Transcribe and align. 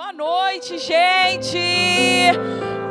Boa 0.00 0.12
noite, 0.12 0.78
gente! 0.78 1.58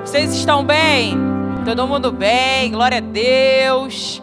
Vocês 0.01 0.33
estão 0.33 0.61
bem? 0.61 1.15
Todo 1.63 1.87
mundo 1.87 2.11
bem? 2.11 2.69
Glória 2.69 2.97
a 2.97 2.99
Deus. 2.99 4.21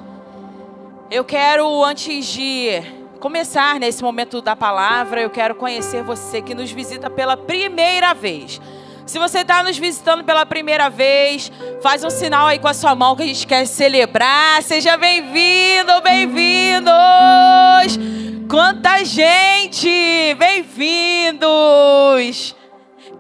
Eu 1.11 1.25
quero, 1.25 1.83
antes 1.83 2.27
de 2.27 2.83
começar 3.21 3.81
nesse 3.81 4.03
momento 4.03 4.43
da 4.43 4.55
palavra, 4.55 5.23
eu 5.23 5.31
quero 5.31 5.55
conhecer 5.55 6.03
você 6.03 6.43
que 6.43 6.55
nos 6.55 6.71
visita 6.71 7.09
pela 7.09 7.39
primeira 7.39 8.13
vez. 8.13 8.61
Se 9.07 9.19
você 9.19 9.39
está 9.39 9.63
nos 9.63 9.79
visitando 9.79 10.23
pela 10.23 10.45
primeira 10.45 10.91
vez, 10.91 11.51
faz 11.81 12.05
um 12.05 12.11
sinal 12.11 12.49
aí 12.49 12.59
com 12.59 12.69
a 12.69 12.75
sua 12.75 12.95
mão 12.95 13.17
que 13.17 13.23
a 13.23 13.27
gente 13.27 13.47
quer 13.47 13.67
celebrar. 13.67 14.63
Seja 14.63 14.99
bem-vindo, 14.99 16.03
bem-vindos! 16.03 16.93
Quanta 18.47 19.03
gente! 19.07 20.35
Bem-vindos! 20.39 21.35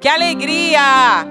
Que 0.04 0.08
alegria! 0.10 1.26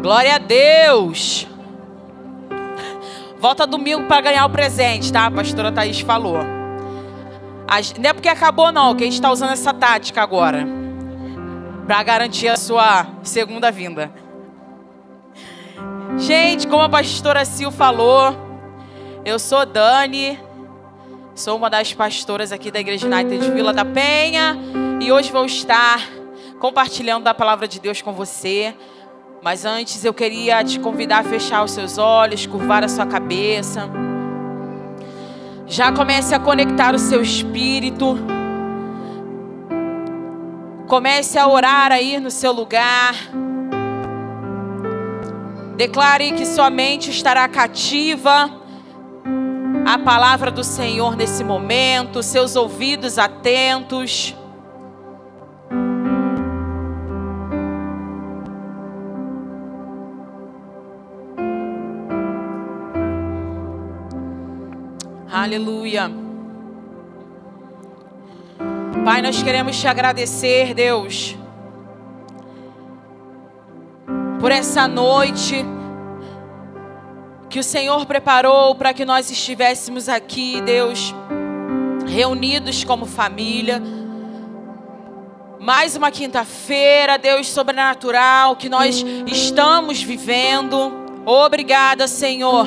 Glória 0.00 0.36
a 0.36 0.38
Deus! 0.38 1.48
Volta 3.40 3.66
domingo 3.66 4.04
para 4.04 4.20
ganhar 4.20 4.46
o 4.46 4.50
presente, 4.50 5.12
tá? 5.12 5.26
A 5.26 5.30
pastora 5.32 5.72
Thaís 5.72 5.98
falou. 5.98 6.38
Não 7.98 8.10
é 8.10 8.12
porque 8.12 8.28
acabou, 8.28 8.70
não, 8.70 8.94
que 8.94 9.02
a 9.02 9.06
gente 9.06 9.14
está 9.14 9.32
usando 9.32 9.50
essa 9.50 9.74
tática 9.74 10.22
agora. 10.22 10.64
Para 11.84 12.00
garantir 12.04 12.46
a 12.46 12.56
sua 12.56 13.08
segunda 13.24 13.72
vinda. 13.72 14.12
Gente, 16.16 16.68
como 16.68 16.84
a 16.84 16.88
pastora 16.88 17.44
Sil 17.44 17.72
falou, 17.74 18.36
eu 19.24 19.36
sou 19.40 19.66
Dani, 19.66 20.45
sou 21.36 21.58
uma 21.58 21.68
das 21.68 21.92
pastoras 21.92 22.50
aqui 22.50 22.70
da 22.70 22.80
Igreja 22.80 23.06
United 23.06 23.38
de 23.38 23.50
Vila 23.50 23.70
da 23.70 23.84
Penha 23.84 24.58
e 25.02 25.12
hoje 25.12 25.30
vou 25.30 25.44
estar 25.44 26.00
compartilhando 26.58 27.24
da 27.24 27.34
palavra 27.34 27.68
de 27.68 27.78
Deus 27.78 28.00
com 28.00 28.14
você. 28.14 28.74
Mas 29.42 29.66
antes 29.66 30.02
eu 30.02 30.14
queria 30.14 30.64
te 30.64 30.80
convidar 30.80 31.18
a 31.18 31.24
fechar 31.24 31.62
os 31.62 31.72
seus 31.72 31.98
olhos, 31.98 32.46
curvar 32.46 32.82
a 32.82 32.88
sua 32.88 33.04
cabeça. 33.04 33.82
Já 35.66 35.92
comece 35.92 36.34
a 36.34 36.40
conectar 36.40 36.94
o 36.94 36.98
seu 36.98 37.20
espírito. 37.20 38.16
Comece 40.88 41.38
a 41.38 41.46
orar 41.46 41.92
aí 41.92 42.18
no 42.18 42.30
seu 42.30 42.50
lugar. 42.50 43.14
Declare 45.76 46.32
que 46.32 46.46
sua 46.46 46.70
mente 46.70 47.10
estará 47.10 47.46
cativa 47.46 48.55
à 49.86 49.96
palavra 49.96 50.50
do 50.50 50.64
Senhor 50.64 51.14
nesse 51.14 51.44
momento, 51.44 52.20
seus 52.20 52.56
ouvidos 52.56 53.18
atentos. 53.18 54.34
Aleluia. 65.32 66.10
Pai, 69.04 69.22
nós 69.22 69.40
queremos 69.40 69.78
te 69.78 69.86
agradecer, 69.86 70.74
Deus, 70.74 71.36
por 74.40 74.50
essa 74.50 74.88
noite 74.88 75.64
que 77.48 77.58
o 77.58 77.64
Senhor 77.64 78.04
preparou 78.06 78.74
para 78.74 78.92
que 78.92 79.04
nós 79.04 79.30
estivéssemos 79.30 80.08
aqui, 80.08 80.60
Deus, 80.60 81.14
reunidos 82.06 82.84
como 82.84 83.06
família. 83.06 83.82
Mais 85.60 85.96
uma 85.96 86.10
quinta-feira, 86.10 87.18
Deus 87.18 87.48
sobrenatural 87.48 88.56
que 88.56 88.68
nós 88.68 89.04
estamos 89.26 90.02
vivendo. 90.02 90.92
Obrigada, 91.24 92.06
Senhor. 92.06 92.66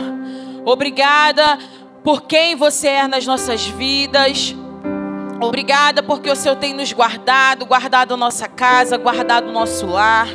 Obrigada 0.66 1.57
por 2.03 2.23
quem 2.23 2.56
você 2.56 2.88
é 2.88 3.07
nas 3.07 3.25
nossas 3.25 3.66
vidas. 3.66 4.56
Obrigada 5.41 6.03
porque 6.03 6.29
o 6.29 6.35
Senhor 6.35 6.56
tem 6.56 6.73
nos 6.73 6.91
guardado, 6.91 7.66
guardado 7.66 8.13
a 8.13 8.17
nossa 8.17 8.47
casa, 8.47 8.97
guardado 8.97 9.47
o 9.47 9.53
nosso 9.53 9.85
lar. 9.85 10.28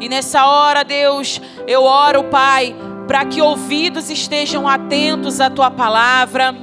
E 0.00 0.08
nessa 0.08 0.46
hora, 0.46 0.84
Deus, 0.84 1.40
eu 1.66 1.82
oro, 1.82 2.24
Pai, 2.24 2.74
para 3.12 3.26
que 3.26 3.42
ouvidos 3.42 4.08
estejam 4.08 4.66
atentos 4.66 5.38
à 5.38 5.50
tua 5.50 5.70
palavra. 5.70 6.56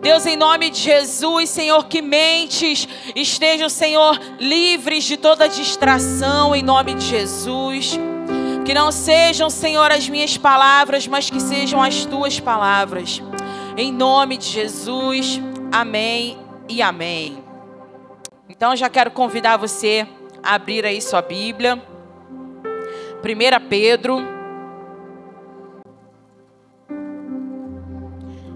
Deus, 0.00 0.24
em 0.24 0.34
nome 0.34 0.70
de 0.70 0.78
Jesus, 0.78 1.50
Senhor, 1.50 1.84
que 1.88 2.00
mentes 2.00 2.88
estejam, 3.14 3.68
Senhor, 3.68 4.18
livres 4.40 5.04
de 5.04 5.18
toda 5.18 5.46
distração, 5.46 6.54
em 6.56 6.62
nome 6.62 6.94
de 6.94 7.04
Jesus. 7.04 8.00
Que 8.64 8.72
não 8.72 8.90
sejam, 8.90 9.50
Senhor, 9.50 9.92
as 9.92 10.08
minhas 10.08 10.38
palavras, 10.38 11.06
mas 11.06 11.28
que 11.28 11.38
sejam 11.38 11.82
as 11.82 12.06
tuas 12.06 12.40
palavras. 12.40 13.20
Em 13.76 13.92
nome 13.92 14.38
de 14.38 14.46
Jesus, 14.46 15.38
amém 15.70 16.38
e 16.66 16.80
amém. 16.80 17.44
Então, 18.48 18.74
já 18.74 18.88
quero 18.88 19.10
convidar 19.10 19.58
você 19.58 20.08
a 20.42 20.54
abrir 20.54 20.86
aí 20.86 21.02
sua 21.02 21.20
Bíblia. 21.20 21.76
1 23.22 23.68
Pedro. 23.68 24.43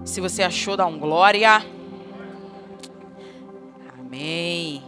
Se 0.09 0.19
você 0.19 0.41
achou, 0.41 0.75
dá 0.75 0.87
um 0.87 0.97
glória. 0.97 1.63
Amém. 3.99 4.81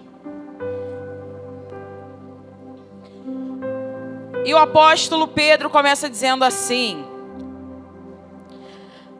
E 4.44 4.52
o 4.52 4.58
apóstolo 4.58 5.28
Pedro 5.28 5.70
começa 5.70 6.09
dizendo 6.09 6.44
assim: 6.44 7.06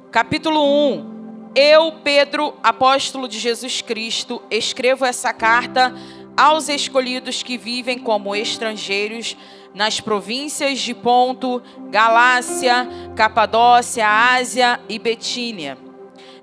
Capítulo 0.10 0.64
1. 0.66 1.52
Eu, 1.54 1.92
Pedro, 2.04 2.56
apóstolo 2.64 3.28
de 3.28 3.38
Jesus 3.38 3.84
Cristo, 3.84 4.42
escrevo 4.50 5.06
essa 5.06 5.32
carta 5.32 5.94
aos 6.36 6.68
escolhidos 6.68 7.44
que 7.44 7.60
vivem 7.60 8.00
como 8.00 8.36
estrangeiros 8.36 9.38
nas 9.76 10.00
províncias 10.00 10.80
de 10.80 10.96
Ponto, 10.96 11.62
Galácia, 11.92 12.88
Capadócia, 13.16 14.08
Ásia 14.08 14.80
e 14.90 14.98
Betínia. 14.98 15.91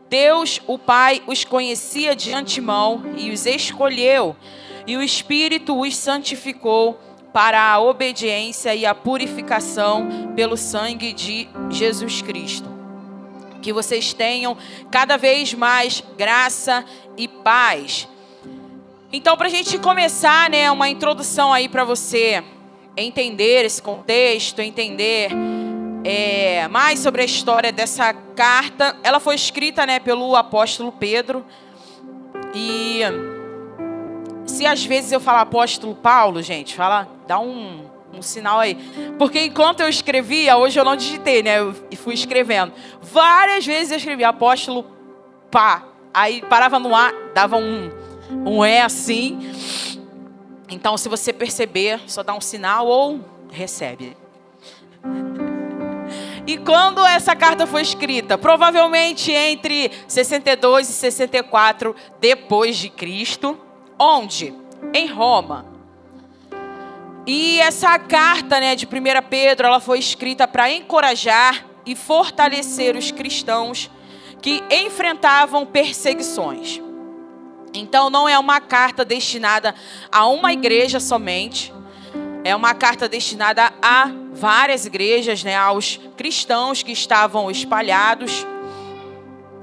Deus, 0.09 0.61
o 0.67 0.79
Pai, 0.79 1.23
os 1.27 1.45
conhecia 1.45 2.17
de 2.17 2.33
antemão 2.33 3.03
e 3.17 3.31
os 3.31 3.47
escolheu, 3.47 4.37
e 4.87 4.97
o 4.97 5.03
Espírito 5.03 5.79
os 5.79 5.97
santificou 5.97 6.99
para 7.33 7.61
a 7.61 7.81
obediência 7.81 8.75
e 8.75 8.87
a 8.87 8.95
purificação 8.95 10.33
pelo 10.35 10.57
sangue 10.57 11.13
de 11.13 11.49
Jesus 11.71 12.23
Cristo 12.23 12.79
que 13.61 13.73
vocês 13.73 14.13
tenham 14.13 14.57
cada 14.91 15.17
vez 15.17 15.53
mais 15.55 16.03
graça 16.17 16.85
e 17.17 17.29
paz. 17.29 18.09
Então, 19.13 19.37
para 19.37 19.47
a 19.47 19.51
gente 19.51 19.79
começar, 19.79 20.51
né, 20.51 20.71
uma 20.71 20.89
introdução 20.89 21.53
aí 21.53 21.69
para 21.69 21.85
você 21.85 22.43
entender 22.97 23.65
esse 23.65 23.81
contexto, 23.81 24.61
entender 24.61 25.31
é, 26.05 26.69
mais 26.69 26.99
sobre 26.99 27.23
a 27.23 27.25
história 27.25 27.73
dessa 27.73 28.13
carta. 28.13 28.97
Ela 29.03 29.21
foi 29.21 29.35
escrita, 29.35 29.87
né, 29.87 29.99
pelo 29.99 30.37
apóstolo 30.37 30.93
Pedro. 30.93 31.45
E 32.55 33.01
se 34.47 34.67
às 34.67 34.85
vezes 34.85 35.13
eu 35.13 35.21
falar 35.21 35.43
apóstolo 35.43 35.95
Paulo, 35.95 36.43
gente, 36.43 36.75
fala, 36.75 37.09
dá 37.27 37.39
um 37.39 37.87
um 38.13 38.23
sinal 38.23 38.59
aí. 38.59 38.77
Porque 39.19 39.41
enquanto 39.41 39.81
eu 39.81 39.89
escrevia, 39.89 40.57
hoje 40.57 40.79
eu 40.79 40.85
não 40.85 40.97
digitei, 40.97 41.43
né? 41.43 41.61
Eu 41.61 41.75
fui 41.97 42.15
escrevendo. 42.15 42.73
Várias 43.01 43.67
vezes 43.67 43.91
eu 43.91 43.99
escrevi 43.99 44.25
apóstolo 44.25 44.87
pá. 45.51 45.85
Aí 46.13 46.43
parava 46.43 46.79
no 46.79 46.95
A, 46.95 47.13
dava 47.35 47.57
um, 47.57 47.91
um 48.45 48.65
E 48.65 48.81
assim. 48.81 49.39
Então, 50.71 50.97
se 50.97 51.09
você 51.09 51.33
perceber, 51.33 52.01
só 52.07 52.23
dá 52.23 52.35
um 52.35 52.41
sinal 52.41 52.87
ou 52.87 53.21
recebe. 53.51 54.17
E 56.49 56.57
quando 56.57 57.05
essa 57.05 57.37
carta 57.37 57.67
foi 57.67 57.83
escrita? 57.83 58.39
Provavelmente 58.39 59.31
entre 59.31 59.93
62 60.09 60.89
e 60.89 60.93
64 60.95 61.95
depois 62.19 62.79
de 62.79 62.89
Cristo. 62.89 63.61
Onde? 63.99 64.55
Em 64.95 65.07
Roma. 65.09 65.67
E 67.27 67.61
essa 67.61 67.99
carta 67.99 68.59
né, 68.61 68.75
de 68.75 68.87
1 68.87 68.89
Pedro 69.29 69.67
ela 69.67 69.79
foi 69.79 69.99
escrita 69.99 70.49
para 70.49 70.73
encorajar 70.73 71.67
e 71.85 71.95
fortalecer 71.95 72.97
os 72.97 73.11
cristãos 73.11 73.91
que 74.41 74.65
enfrentavam 74.71 75.67
perseguições. 75.67 76.81
Então, 77.75 78.09
não 78.09 78.27
é 78.27 78.39
uma 78.39 78.59
carta 78.59 79.05
destinada 79.05 79.75
a 80.11 80.27
uma 80.27 80.51
igreja 80.55 80.99
somente, 80.99 81.75
é 82.45 82.55
uma 82.55 82.75
carta 82.75 83.09
destinada 83.09 83.73
a 83.83 84.11
várias 84.33 84.87
igrejas, 84.87 85.43
né, 85.45 85.57
aos 85.57 85.99
cristãos 86.17 86.83
que 86.83 86.93
estavam 86.93 87.51
espalhados. 87.51 88.47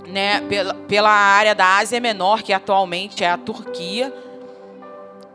né, 0.07 0.39
pela, 0.42 0.74
pela 0.74 1.10
área 1.10 1.56
da 1.56 1.77
Ásia 1.77 2.00
Menor, 2.00 2.42
que 2.42 2.54
atualmente 2.54 3.24
é 3.24 3.30
a 3.30 3.38
Turquia. 3.38 4.13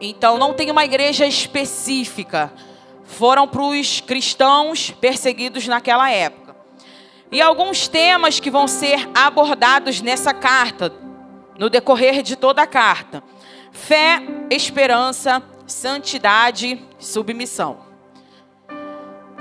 Então 0.01 0.39
não 0.39 0.55
tem 0.55 0.71
uma 0.71 0.85
igreja 0.85 1.27
específica. 1.27 2.53
Foram 3.05 3.47
para 3.47 3.63
os 3.63 4.01
cristãos 4.01 4.91
perseguidos 4.93 5.67
naquela 5.67 6.11
época. 6.11 6.57
E 7.31 7.43
alguns 7.43 7.89
temas 7.89 8.41
que 8.41 8.51
vão 8.51 8.67
ser 8.67 9.09
abordados 9.15 10.01
nessa 10.01 10.33
carta, 10.33 10.93
no 11.59 11.69
decorrer 11.69 12.23
de 12.23 12.37
toda 12.37 12.63
a 12.63 12.67
carta: 12.67 13.23
fé, 13.73 14.23
esperança, 14.51 15.43
santidade, 15.70 16.84
submissão. 16.99 17.78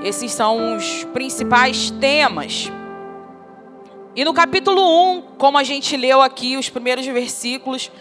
Esses 0.01 0.31
são 0.31 0.77
os 0.77 1.03
principais 1.05 1.91
temas. 1.91 2.71
E 4.15 4.23
no 4.23 4.33
capítulo 4.33 4.81
1, 5.13 5.21
como 5.37 5.57
a 5.57 5.63
gente 5.63 5.97
leu 5.97 6.21
aqui, 6.21 6.55
os 6.55 6.69
primeiros 6.69 7.05
versículos, 7.05 7.91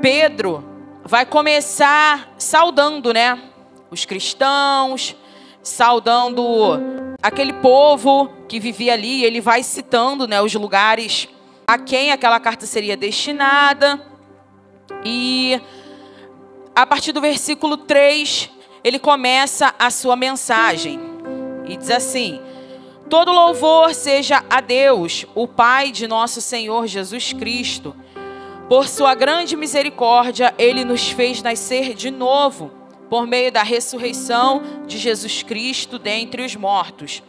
Pedro 0.00 0.64
vai 1.04 1.26
começar 1.26 2.34
saudando, 2.38 3.12
né? 3.12 3.38
Os 3.90 4.04
cristãos, 4.04 5.14
saudando 5.62 6.78
aquele 7.22 7.52
povo 7.54 8.30
que 8.48 8.58
vivia 8.60 8.94
ali. 8.94 9.24
Ele 9.24 9.40
vai 9.40 9.62
citando, 9.62 10.26
né, 10.26 10.40
os 10.40 10.54
lugares 10.54 11.28
a 11.66 11.78
quem 11.78 12.12
aquela 12.12 12.38
carta 12.38 12.66
seria 12.66 12.96
destinada. 12.96 14.00
E 15.04 15.60
a 16.74 16.84
partir 16.84 17.12
do 17.12 17.20
versículo 17.20 17.76
3, 17.76 18.50
ele 18.82 18.98
começa 18.98 19.74
a 19.78 19.90
sua 19.90 20.16
mensagem 20.16 20.98
e 21.66 21.76
diz 21.76 21.90
assim: 21.90 22.40
Todo 23.08 23.32
louvor 23.32 23.94
seja 23.94 24.44
a 24.50 24.60
Deus, 24.60 25.24
o 25.34 25.46
Pai 25.46 25.92
de 25.92 26.08
nosso 26.08 26.40
Senhor 26.40 26.86
Jesus 26.86 27.32
Cristo. 27.32 27.94
Por 28.68 28.88
sua 28.88 29.14
grande 29.14 29.56
misericórdia, 29.56 30.54
ele 30.58 30.84
nos 30.84 31.10
fez 31.10 31.42
nascer 31.42 31.94
de 31.94 32.10
novo, 32.10 32.72
por 33.10 33.26
meio 33.26 33.52
da 33.52 33.62
ressurreição 33.62 34.62
de 34.86 34.98
Jesus 34.98 35.42
Cristo 35.42 35.98
dentre 35.98 36.44
os 36.44 36.56
mortos. 36.56 37.22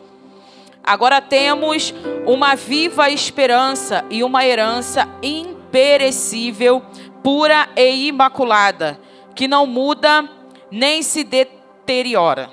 Agora 0.83 1.19
temos 1.19 1.93
uma 2.25 2.55
viva 2.55 3.09
esperança 3.09 4.05
e 4.09 4.23
uma 4.23 4.45
herança 4.45 5.09
imperecível, 5.21 6.81
pura 7.21 7.67
e 7.75 8.07
imaculada, 8.07 8.99
que 9.35 9.47
não 9.47 9.67
muda 9.67 10.27
nem 10.71 11.03
se 11.03 11.23
deteriora, 11.23 12.49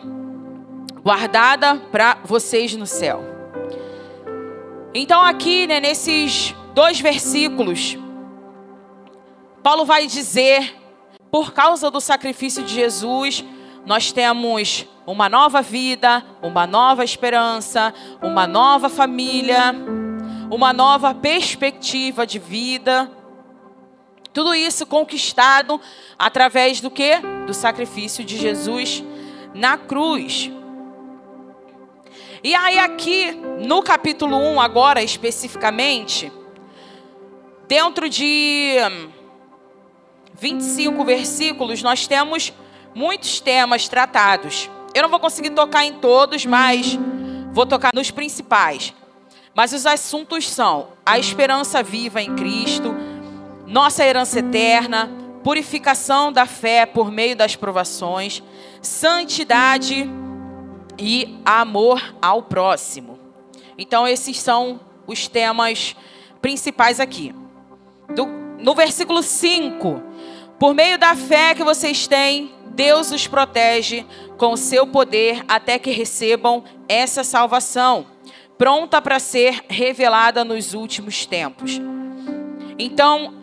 guardada 1.02 1.76
para 1.90 2.18
vocês 2.24 2.74
no 2.74 2.86
céu. 2.86 3.22
Então, 4.94 5.22
aqui, 5.22 5.66
né, 5.66 5.80
nesses 5.80 6.54
dois 6.74 7.00
versículos, 7.00 7.96
Paulo 9.62 9.84
vai 9.84 10.06
dizer: 10.06 10.76
por 11.30 11.52
causa 11.52 11.90
do 11.90 12.00
sacrifício 12.00 12.62
de 12.62 12.74
Jesus, 12.74 13.44
nós 13.86 14.12
temos 14.12 14.86
uma 15.06 15.28
nova 15.28 15.62
vida, 15.62 16.22
uma 16.42 16.66
nova 16.66 17.04
esperança, 17.04 17.94
uma 18.20 18.46
nova 18.46 18.88
família, 18.88 19.74
uma 20.50 20.72
nova 20.72 21.14
perspectiva 21.14 22.26
de 22.26 22.38
vida. 22.38 23.10
Tudo 24.32 24.54
isso 24.54 24.86
conquistado 24.86 25.80
através 26.18 26.80
do 26.80 26.90
que? 26.90 27.18
Do 27.46 27.52
sacrifício 27.52 28.24
de 28.24 28.36
Jesus 28.38 29.04
na 29.54 29.76
cruz. 29.76 30.50
E 32.42 32.54
aí 32.54 32.78
aqui 32.78 33.32
no 33.66 33.82
capítulo 33.82 34.36
1 34.36 34.60
agora 34.60 35.02
especificamente, 35.02 36.32
dentro 37.68 38.08
de 38.08 38.76
25 40.34 41.04
versículos, 41.04 41.82
nós 41.82 42.06
temos 42.06 42.52
muitos 42.94 43.40
temas 43.40 43.86
tratados. 43.86 44.68
Eu 44.94 45.02
não 45.02 45.08
vou 45.08 45.20
conseguir 45.20 45.50
tocar 45.50 45.84
em 45.84 45.94
todos, 45.94 46.44
mas 46.44 46.98
vou 47.52 47.64
tocar 47.64 47.90
nos 47.94 48.10
principais. 48.10 48.92
Mas 49.54 49.72
os 49.72 49.86
assuntos 49.86 50.48
são 50.48 50.88
a 51.04 51.18
esperança 51.18 51.82
viva 51.82 52.20
em 52.20 52.34
Cristo, 52.34 52.94
nossa 53.72 54.04
herança 54.04 54.40
eterna, 54.40 55.10
purificação 55.42 56.30
da 56.30 56.44
fé 56.44 56.84
por 56.84 57.10
meio 57.10 57.34
das 57.34 57.56
provações, 57.56 58.42
santidade 58.82 60.06
e 60.98 61.40
amor 61.42 62.14
ao 62.20 62.42
próximo. 62.42 63.18
Então, 63.78 64.06
esses 64.06 64.38
são 64.38 64.78
os 65.06 65.26
temas 65.26 65.96
principais 66.42 67.00
aqui. 67.00 67.34
Do, 68.14 68.26
no 68.58 68.74
versículo 68.74 69.22
5, 69.22 70.02
por 70.58 70.74
meio 70.74 70.98
da 70.98 71.16
fé 71.16 71.54
que 71.54 71.64
vocês 71.64 72.06
têm, 72.06 72.52
Deus 72.74 73.10
os 73.10 73.26
protege 73.26 74.04
com 74.36 74.52
o 74.52 74.56
seu 74.58 74.86
poder 74.86 75.42
até 75.48 75.78
que 75.78 75.90
recebam 75.90 76.62
essa 76.86 77.24
salvação, 77.24 78.04
pronta 78.58 79.00
para 79.00 79.18
ser 79.18 79.64
revelada 79.66 80.44
nos 80.44 80.74
últimos 80.74 81.24
tempos. 81.24 81.80
Então, 82.78 83.41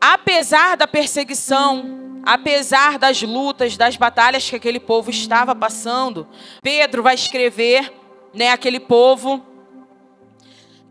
apesar 0.00 0.76
da 0.76 0.86
perseguição, 0.86 2.20
apesar 2.24 2.98
das 2.98 3.22
lutas, 3.22 3.76
das 3.76 3.96
batalhas 3.96 4.48
que 4.48 4.56
aquele 4.56 4.80
povo 4.80 5.10
estava 5.10 5.54
passando, 5.54 6.26
Pedro 6.62 7.02
vai 7.02 7.14
escrever, 7.14 7.92
né, 8.34 8.50
aquele 8.50 8.80
povo 8.80 9.44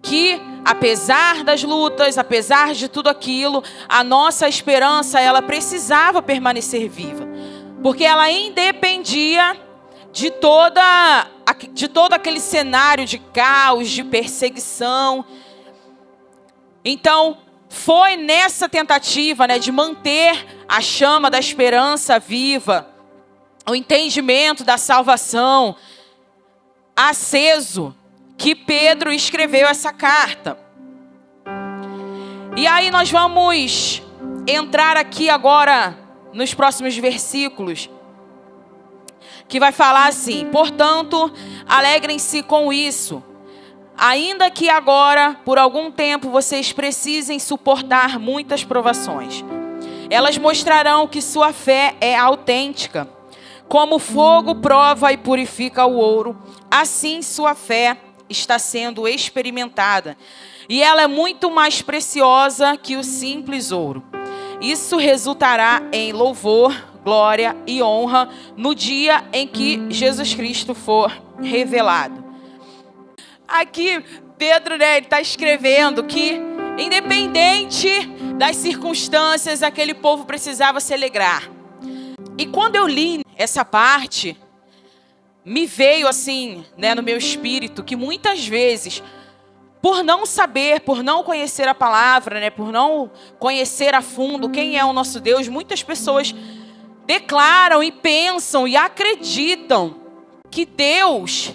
que 0.01 0.39
apesar 0.63 1.43
das 1.43 1.63
lutas, 1.63 2.17
apesar 2.17 2.73
de 2.73 2.87
tudo 2.87 3.09
aquilo, 3.09 3.63
a 3.89 4.03
nossa 4.03 4.47
esperança 4.47 5.19
ela 5.19 5.41
precisava 5.41 6.21
permanecer 6.21 6.89
viva, 6.89 7.27
porque 7.83 8.05
ela 8.05 8.29
independia 8.31 9.57
de 10.11 10.31
toda 10.31 11.27
de 11.73 11.87
todo 11.87 12.13
aquele 12.13 12.39
cenário 12.39 13.05
de 13.05 13.19
caos, 13.19 13.89
de 13.89 14.03
perseguição. 14.03 15.23
Então, 16.83 17.37
foi 17.69 18.15
nessa 18.15 18.69
tentativa 18.69 19.47
né, 19.47 19.59
de 19.59 19.71
manter 19.71 20.63
a 20.67 20.81
chama 20.81 21.29
da 21.29 21.39
esperança 21.39 22.19
viva, 22.19 22.87
o 23.69 23.75
entendimento 23.75 24.63
da 24.63 24.77
salvação 24.77 25.75
aceso, 26.95 27.95
que 28.37 28.55
Pedro 28.55 29.11
escreveu 29.11 29.67
essa 29.67 29.91
carta. 29.91 30.57
E 32.55 32.65
aí 32.65 32.89
nós 32.89 33.11
vamos 33.11 34.01
entrar 34.47 34.97
aqui 34.97 35.29
agora 35.29 35.97
nos 36.33 36.53
próximos 36.53 36.97
versículos, 36.97 37.89
que 39.47 39.59
vai 39.59 39.71
falar 39.71 40.07
assim: 40.07 40.47
portanto, 40.51 41.31
alegrem-se 41.67 42.41
com 42.43 42.71
isso 42.71 43.23
ainda 43.97 44.51
que 44.51 44.69
agora, 44.69 45.35
por 45.43 45.57
algum 45.57 45.89
tempo, 45.89 46.29
vocês 46.29 46.71
precisem 46.71 47.39
suportar 47.39 48.19
muitas 48.19 48.63
provações. 48.63 49.43
Elas 50.09 50.37
mostrarão 50.37 51.07
que 51.07 51.21
sua 51.21 51.51
fé 51.51 51.95
é 51.99 52.15
autêntica. 52.15 53.09
Como 53.67 53.99
fogo 53.99 54.55
prova 54.55 55.11
e 55.11 55.17
purifica 55.17 55.85
o 55.85 55.95
ouro, 55.97 56.37
assim 56.71 57.21
sua 57.21 57.53
fé 57.53 57.97
está 58.29 58.57
sendo 58.57 59.07
experimentada. 59.07 60.17
E 60.69 60.81
ela 60.81 61.01
é 61.01 61.07
muito 61.07 61.49
mais 61.49 61.81
preciosa 61.81 62.77
que 62.77 62.95
o 62.95 63.03
simples 63.03 63.71
ouro. 63.71 64.03
Isso 64.61 64.97
resultará 64.97 65.81
em 65.91 66.11
louvor, 66.11 66.73
glória 67.03 67.55
e 67.65 67.81
honra 67.81 68.29
no 68.55 68.73
dia 68.73 69.23
em 69.31 69.47
que 69.47 69.85
Jesus 69.89 70.33
Cristo 70.33 70.73
for 70.73 71.11
revelado. 71.41 72.26
Aqui, 73.47 74.03
Pedro, 74.37 74.77
né, 74.77 74.97
ele 74.97 75.05
está 75.05 75.21
escrevendo 75.21 76.03
que, 76.03 76.37
independente 76.77 77.87
das 78.37 78.57
circunstâncias, 78.57 79.63
aquele 79.63 79.93
povo 79.93 80.25
precisava 80.25 80.81
se 80.81 80.93
alegrar. 80.93 81.49
E 82.37 82.45
quando 82.45 82.75
eu 82.75 82.85
li 82.85 83.21
essa 83.37 83.63
parte, 83.63 84.37
me 85.45 85.65
veio 85.65 86.09
assim, 86.09 86.65
né, 86.77 86.93
no 86.93 87.01
meu 87.01 87.17
espírito, 87.17 87.85
que 87.85 87.95
muitas 87.95 88.45
vezes, 88.45 89.01
por 89.81 90.03
não 90.03 90.25
saber, 90.25 90.81
por 90.81 91.01
não 91.01 91.23
conhecer 91.23 91.69
a 91.69 91.73
palavra, 91.73 92.41
né, 92.41 92.49
por 92.49 92.69
não 92.69 93.09
conhecer 93.39 93.95
a 93.95 94.01
fundo 94.01 94.49
quem 94.49 94.77
é 94.77 94.83
o 94.83 94.91
nosso 94.91 95.21
Deus, 95.21 95.47
muitas 95.47 95.81
pessoas 95.81 96.35
declaram 97.05 97.81
e 97.81 97.93
pensam 97.93 98.67
e 98.67 98.75
acreditam 98.75 99.95
que 100.51 100.65
Deus 100.65 101.53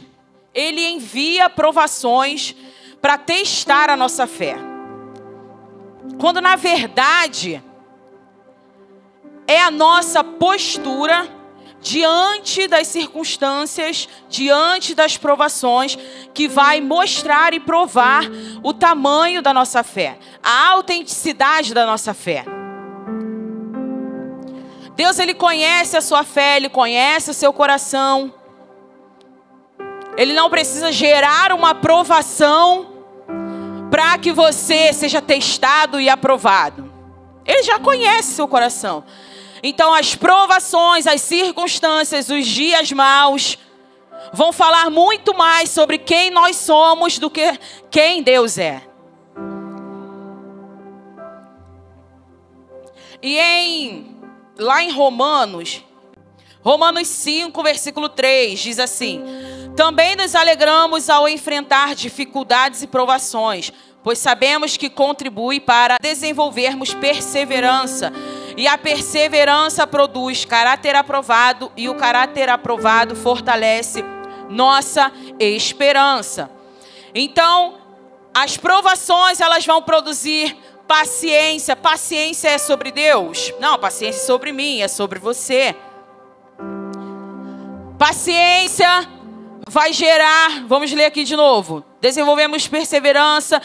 ele 0.55 0.87
envia 0.87 1.49
provações 1.49 2.55
para 3.01 3.19
testar 3.19 3.91
a 3.91 3.97
nossa 3.97 4.27
fé. 4.27 4.57
Quando 6.19 6.41
na 6.41 6.57
verdade 6.57 7.63
é 9.47 9.61
a 9.61 9.71
nossa 9.71 10.23
postura 10.23 11.29
diante 11.81 12.69
das 12.69 12.87
circunstâncias, 12.87 14.09
diante 14.29 14.95
das 14.95 15.17
provações, 15.17 15.99
que 16.33 16.47
vai 16.47 16.81
mostrar 16.81 17.53
e 17.53 17.61
provar 17.61 18.23
o 18.63 18.73
tamanho 18.73 19.43
da 19.43 19.53
nossa 19.53 19.83
fé, 19.83 20.17
a 20.41 20.69
autenticidade 20.71 21.75
da 21.75 21.85
nossa 21.85 22.15
fé. 22.15 22.45
Deus 24.95 25.19
ele 25.19 25.35
conhece 25.35 25.97
a 25.97 26.01
sua 26.01 26.23
fé, 26.23 26.57
ele 26.57 26.69
conhece 26.69 27.31
o 27.31 27.35
seu 27.35 27.53
coração. 27.53 28.33
Ele 30.17 30.33
não 30.33 30.51
precisa 30.51 30.93
gerar 30.93 31.53
uma 31.53 31.71
aprovação 31.71 32.89
para 33.91 34.17
que 34.19 34.33
você 34.33 34.93
seja 34.93 35.21
testado 35.21 36.01
e 36.01 36.09
aprovado. 36.09 36.93
Ele 37.45 37.63
já 37.63 37.79
conhece 37.79 38.33
seu 38.33 38.47
coração. 38.47 39.05
Então, 39.63 39.93
as 39.95 40.15
provações, 40.15 41.07
as 41.07 41.21
circunstâncias, 41.21 42.29
os 42.29 42.47
dias 42.47 42.91
maus 42.93 43.59
vão 44.33 44.53
falar 44.53 44.91
muito 44.91 45.35
mais 45.35 45.71
sobre 45.71 45.99
quem 45.99 46.31
nós 46.31 46.57
somos 46.57 47.19
do 47.19 47.31
que 47.31 47.59
quem 47.91 48.23
Deus 48.23 48.59
é. 48.59 48.83
E 53.23 53.39
em 53.39 54.17
lá 54.59 54.83
em 54.83 54.91
Romanos, 54.91 55.85
Romanos 56.61 57.09
5, 57.09 57.63
versículo 57.63 58.09
3, 58.09 58.59
diz 58.59 58.79
assim: 58.79 59.23
Também 59.83 60.15
nos 60.15 60.37
alegramos 60.37 61.11
ao 61.11 61.29
enfrentar 61.29 61.97
dificuldades 61.97 62.85
e 62.85 62.87
provações, 62.87 63.73
pois 64.01 64.17
sabemos 64.17 64.77
que 64.77 64.89
contribui 64.89 65.59
para 65.59 65.97
desenvolvermos 66.01 66.95
perseverança. 66.95 68.13
E 68.57 68.69
a 68.69 68.79
perseverança 68.79 69.85
produz 69.85 70.45
caráter 70.45 70.95
aprovado, 70.95 71.73
e 71.77 71.89
o 71.89 71.97
caráter 71.97 72.49
aprovado 72.49 73.17
fortalece 73.17 74.05
nossa 74.49 75.11
esperança. 75.41 76.49
Então, 77.13 77.75
as 78.33 78.57
provações 78.57 79.41
elas 79.41 79.67
vão 79.67 79.83
produzir 79.83 80.57
paciência. 80.87 81.75
Paciência 81.75 82.51
é 82.51 82.59
sobre 82.59 82.93
Deus? 82.93 83.53
Não, 83.59 83.77
paciência 83.81 84.21
é 84.21 84.27
sobre 84.27 84.53
mim, 84.53 84.81
é 84.81 84.87
sobre 84.87 85.19
você. 85.19 85.75
Paciência 87.99 89.21
vai 89.73 89.91
gerar, 89.91 90.67
vamos 90.67 90.93
ler 90.93 91.07
aqui 91.07 91.25
de 91.25 91.35
novo. 91.35 91.83
Desenvolvemos 91.99 92.69
perseverança, 92.69 93.61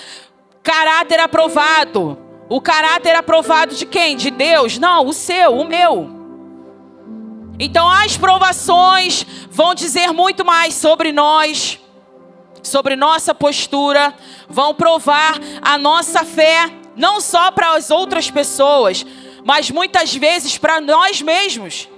caráter 0.63 1.19
aprovado. 1.19 2.17
O 2.47 2.61
caráter 2.61 3.13
aprovado 3.13 3.75
de 3.75 3.85
quem? 3.85 4.15
De 4.15 4.31
Deus? 4.31 4.77
Não, 4.77 5.05
o 5.05 5.11
seu, 5.11 5.57
o 5.57 5.67
meu. 5.67 6.09
Então 7.59 7.89
as 7.89 8.15
provações 8.15 9.25
vão 9.51 9.75
dizer 9.75 10.13
muito 10.13 10.45
mais 10.45 10.75
sobre 10.75 11.11
nós, 11.11 11.77
sobre 12.63 12.95
nossa 12.95 13.35
postura, 13.35 14.13
vão 14.47 14.73
provar 14.73 15.37
a 15.61 15.77
nossa 15.77 16.23
fé, 16.23 16.71
não 16.95 17.19
só 17.19 17.51
para 17.51 17.73
as 17.73 17.91
outras 17.91 18.31
pessoas, 18.31 19.05
mas 19.43 19.69
muitas 19.69 20.15
vezes 20.15 20.57
para 20.57 20.79
nós 20.79 21.21
mesmos. 21.21 21.89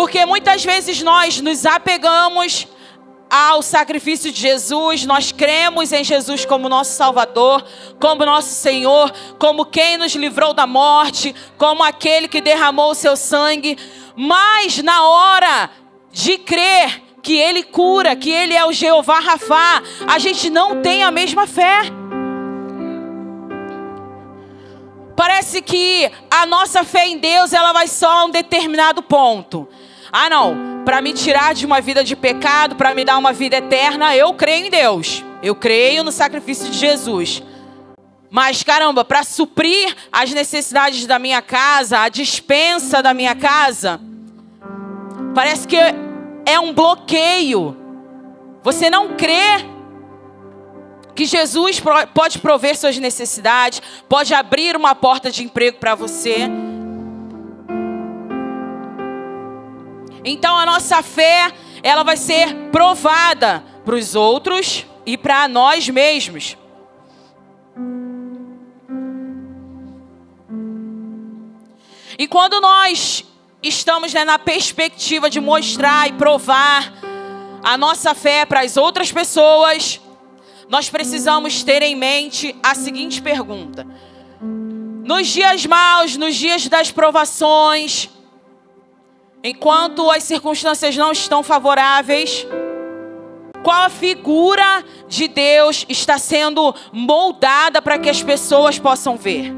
Porque 0.00 0.24
muitas 0.24 0.64
vezes 0.64 1.02
nós 1.02 1.42
nos 1.42 1.66
apegamos 1.66 2.66
ao 3.28 3.60
sacrifício 3.60 4.32
de 4.32 4.40
Jesus, 4.40 5.04
nós 5.04 5.30
cremos 5.30 5.92
em 5.92 6.02
Jesus 6.02 6.46
como 6.46 6.70
nosso 6.70 6.92
Salvador, 6.92 7.62
como 8.00 8.24
nosso 8.24 8.48
Senhor, 8.48 9.12
como 9.38 9.66
quem 9.66 9.98
nos 9.98 10.14
livrou 10.14 10.54
da 10.54 10.66
morte, 10.66 11.34
como 11.58 11.84
aquele 11.84 12.28
que 12.28 12.40
derramou 12.40 12.92
o 12.92 12.94
seu 12.94 13.14
sangue, 13.14 13.76
mas 14.16 14.82
na 14.82 15.02
hora 15.06 15.70
de 16.10 16.38
crer 16.38 17.02
que 17.22 17.36
Ele 17.36 17.62
cura, 17.62 18.16
que 18.16 18.30
Ele 18.30 18.54
é 18.54 18.64
o 18.64 18.72
Jeová 18.72 19.20
Rafá, 19.20 19.82
a 20.08 20.18
gente 20.18 20.48
não 20.48 20.80
tem 20.80 21.02
a 21.02 21.10
mesma 21.10 21.46
fé. 21.46 21.82
Parece 25.14 25.60
que 25.60 26.10
a 26.30 26.46
nossa 26.46 26.84
fé 26.84 27.06
em 27.06 27.18
Deus 27.18 27.52
ela 27.52 27.74
vai 27.74 27.86
só 27.86 28.20
a 28.20 28.24
um 28.24 28.30
determinado 28.30 29.02
ponto. 29.02 29.68
Ah, 30.12 30.28
não, 30.28 30.82
para 30.84 31.00
me 31.00 31.12
tirar 31.12 31.54
de 31.54 31.64
uma 31.64 31.80
vida 31.80 32.02
de 32.02 32.16
pecado, 32.16 32.74
para 32.76 32.94
me 32.94 33.04
dar 33.04 33.16
uma 33.18 33.32
vida 33.32 33.56
eterna, 33.56 34.16
eu 34.16 34.34
creio 34.34 34.66
em 34.66 34.70
Deus. 34.70 35.24
Eu 35.42 35.54
creio 35.54 36.02
no 36.02 36.12
sacrifício 36.12 36.70
de 36.70 36.76
Jesus. 36.76 37.42
Mas 38.30 38.62
caramba, 38.62 39.04
para 39.04 39.24
suprir 39.24 39.94
as 40.12 40.30
necessidades 40.32 41.06
da 41.06 41.18
minha 41.18 41.42
casa, 41.42 42.00
a 42.00 42.08
dispensa 42.08 43.02
da 43.02 43.12
minha 43.12 43.34
casa, 43.34 44.00
parece 45.34 45.66
que 45.66 45.76
é 46.46 46.60
um 46.60 46.72
bloqueio. 46.72 47.76
Você 48.62 48.88
não 48.90 49.16
crê 49.16 49.64
que 51.14 51.24
Jesus 51.24 51.82
pode 52.14 52.38
prover 52.38 52.76
suas 52.76 52.96
necessidades, 52.98 53.82
pode 54.08 54.32
abrir 54.32 54.76
uma 54.76 54.94
porta 54.94 55.30
de 55.30 55.42
emprego 55.42 55.78
para 55.78 55.94
você. 55.94 56.48
Então 60.24 60.58
a 60.58 60.66
nossa 60.66 61.02
fé, 61.02 61.52
ela 61.82 62.02
vai 62.02 62.16
ser 62.16 62.54
provada 62.70 63.64
para 63.84 63.94
os 63.94 64.14
outros 64.14 64.84
e 65.06 65.16
para 65.16 65.48
nós 65.48 65.88
mesmos. 65.88 66.56
E 72.18 72.26
quando 72.28 72.60
nós 72.60 73.24
estamos 73.62 74.12
né, 74.12 74.24
na 74.24 74.38
perspectiva 74.38 75.30
de 75.30 75.40
mostrar 75.40 76.08
e 76.08 76.12
provar 76.12 76.92
a 77.62 77.78
nossa 77.78 78.14
fé 78.14 78.44
para 78.44 78.60
as 78.60 78.76
outras 78.76 79.10
pessoas, 79.10 80.00
nós 80.68 80.90
precisamos 80.90 81.62
ter 81.62 81.82
em 81.82 81.96
mente 81.96 82.54
a 82.62 82.74
seguinte 82.74 83.22
pergunta: 83.22 83.86
nos 85.02 85.28
dias 85.28 85.64
maus, 85.64 86.16
nos 86.16 86.36
dias 86.36 86.68
das 86.68 86.90
provações, 86.90 88.10
Enquanto 89.42 90.10
as 90.10 90.22
circunstâncias 90.24 90.96
não 90.96 91.12
estão 91.12 91.42
favoráveis, 91.42 92.46
qual 93.62 93.82
a 93.82 93.88
figura 93.88 94.84
de 95.08 95.28
Deus 95.28 95.86
está 95.88 96.18
sendo 96.18 96.74
moldada 96.92 97.80
para 97.80 97.98
que 97.98 98.08
as 98.08 98.22
pessoas 98.22 98.78
possam 98.78 99.16
ver? 99.16 99.52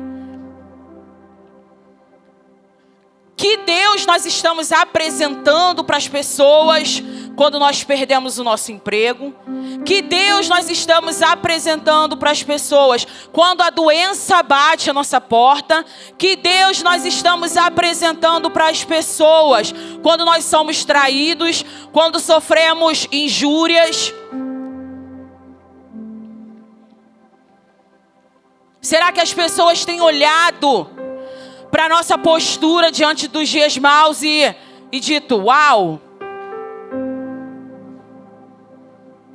Que 3.37 3.57
Deus 3.59 4.07
nós 4.07 4.25
estamos 4.25 4.71
apresentando 4.71 5.83
para 5.83 5.97
as 5.97 6.07
pessoas 6.07 7.03
quando 7.37 7.59
nós 7.59 7.83
perdemos 7.83 8.39
o 8.39 8.45
nosso 8.45 8.73
emprego? 8.73 9.35
Que 9.85 10.03
Deus 10.03 10.49
nós 10.49 10.69
estamos 10.71 11.23
apresentando 11.23 12.17
para 12.17 12.31
as 12.31 12.43
pessoas 12.43 13.07
quando 13.33 13.62
a 13.62 13.71
doença 13.71 14.43
bate 14.43 14.91
a 14.91 14.93
nossa 14.93 15.21
porta? 15.21 15.85
Que 16.19 16.37
Deus 16.37 16.83
nós 16.83 17.05
estamos 17.05 17.57
apresentando 17.57 18.51
para 18.51 18.69
as 18.69 18.85
pessoas 18.85 19.75
quando 20.03 20.25
nós 20.25 20.45
somos 20.45 20.85
traídos, 20.85 21.65
quando 21.93 22.21
sofremos 22.21 23.07
injúrias? 23.11 24.12
Será 28.81 29.12
que 29.12 29.21
as 29.21 29.33
pessoas 29.33 29.85
têm 29.85 30.01
olhado 30.01 30.91
para 31.71 31.89
nossa 31.89 32.19
postura 32.19 32.93
diante 32.93 33.27
dos 33.27 33.49
dias 33.49 33.79
maus 33.79 34.23
e, 34.23 34.55
e 34.91 35.01
dito: 35.01 35.37
Uau! 35.37 36.01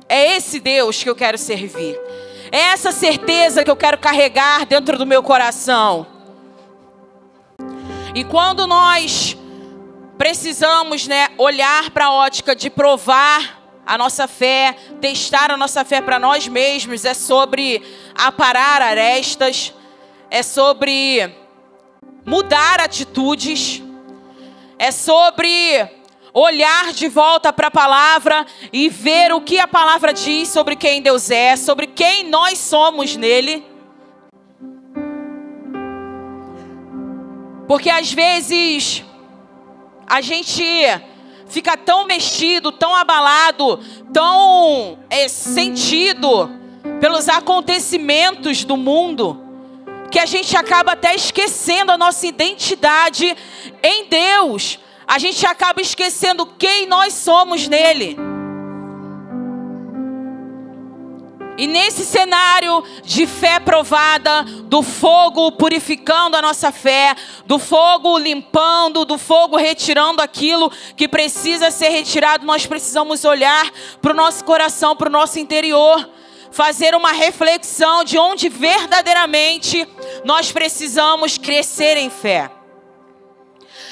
É 0.08 0.36
esse 0.36 0.58
Deus 0.58 1.02
que 1.02 1.10
eu 1.10 1.14
quero 1.14 1.36
servir. 1.36 1.98
É 2.50 2.58
essa 2.58 2.90
certeza 2.92 3.62
que 3.62 3.70
eu 3.70 3.76
quero 3.76 3.98
carregar 3.98 4.64
dentro 4.64 4.96
do 4.96 5.04
meu 5.04 5.22
coração. 5.22 6.06
E 8.14 8.24
quando 8.24 8.66
nós 8.66 9.36
precisamos, 10.16 11.06
né, 11.06 11.28
olhar 11.36 11.90
para 11.90 12.06
a 12.06 12.12
ótica 12.12 12.56
de 12.56 12.70
provar 12.70 13.58
a 13.86 13.96
nossa 13.96 14.26
fé, 14.26 14.74
testar 15.00 15.50
a 15.50 15.56
nossa 15.56 15.84
fé 15.84 16.00
para 16.00 16.18
nós 16.18 16.48
mesmos, 16.48 17.04
é 17.04 17.14
sobre 17.14 17.82
aparar 18.14 18.82
arestas, 18.82 19.72
é 20.30 20.42
sobre 20.42 21.34
mudar 22.24 22.80
atitudes, 22.80 23.82
é 24.78 24.90
sobre 24.90 25.97
olhar 26.38 26.92
de 26.92 27.08
volta 27.08 27.52
para 27.52 27.68
a 27.68 27.70
palavra 27.70 28.46
e 28.72 28.88
ver 28.88 29.32
o 29.32 29.40
que 29.40 29.58
a 29.58 29.66
palavra 29.68 30.12
diz 30.12 30.48
sobre 30.48 30.76
quem 30.76 31.02
Deus 31.02 31.30
é, 31.30 31.56
sobre 31.56 31.86
quem 31.86 32.28
nós 32.28 32.58
somos 32.58 33.16
nele. 33.16 33.64
Porque 37.66 37.90
às 37.90 38.12
vezes 38.12 39.04
a 40.06 40.20
gente 40.20 40.64
fica 41.48 41.76
tão 41.76 42.06
mexido, 42.06 42.72
tão 42.72 42.94
abalado, 42.94 43.78
tão 44.12 44.98
é, 45.10 45.28
sentido 45.28 46.50
pelos 47.00 47.28
acontecimentos 47.28 48.64
do 48.64 48.76
mundo 48.76 49.44
que 50.10 50.18
a 50.18 50.26
gente 50.26 50.56
acaba 50.56 50.92
até 50.92 51.14
esquecendo 51.14 51.92
a 51.92 51.98
nossa 51.98 52.26
identidade 52.26 53.36
em 53.82 54.06
Deus. 54.08 54.78
A 55.08 55.18
gente 55.18 55.46
acaba 55.46 55.80
esquecendo 55.80 56.44
quem 56.44 56.86
nós 56.86 57.14
somos 57.14 57.66
nele. 57.66 58.14
E 61.56 61.66
nesse 61.66 62.04
cenário 62.04 62.84
de 63.02 63.26
fé 63.26 63.58
provada, 63.58 64.44
do 64.44 64.80
fogo 64.80 65.50
purificando 65.52 66.36
a 66.36 66.42
nossa 66.42 66.70
fé, 66.70 67.16
do 67.46 67.58
fogo 67.58 68.16
limpando, 68.18 69.06
do 69.06 69.16
fogo 69.18 69.56
retirando 69.56 70.22
aquilo 70.22 70.70
que 70.94 71.08
precisa 71.08 71.70
ser 71.70 71.88
retirado, 71.88 72.46
nós 72.46 72.66
precisamos 72.66 73.24
olhar 73.24 73.68
para 74.00 74.12
o 74.12 74.16
nosso 74.16 74.44
coração, 74.44 74.94
para 74.94 75.08
o 75.08 75.12
nosso 75.12 75.40
interior, 75.40 76.08
fazer 76.52 76.94
uma 76.94 77.12
reflexão 77.12 78.04
de 78.04 78.18
onde 78.18 78.48
verdadeiramente 78.50 79.88
nós 80.24 80.52
precisamos 80.52 81.38
crescer 81.38 81.96
em 81.96 82.10
fé. 82.10 82.57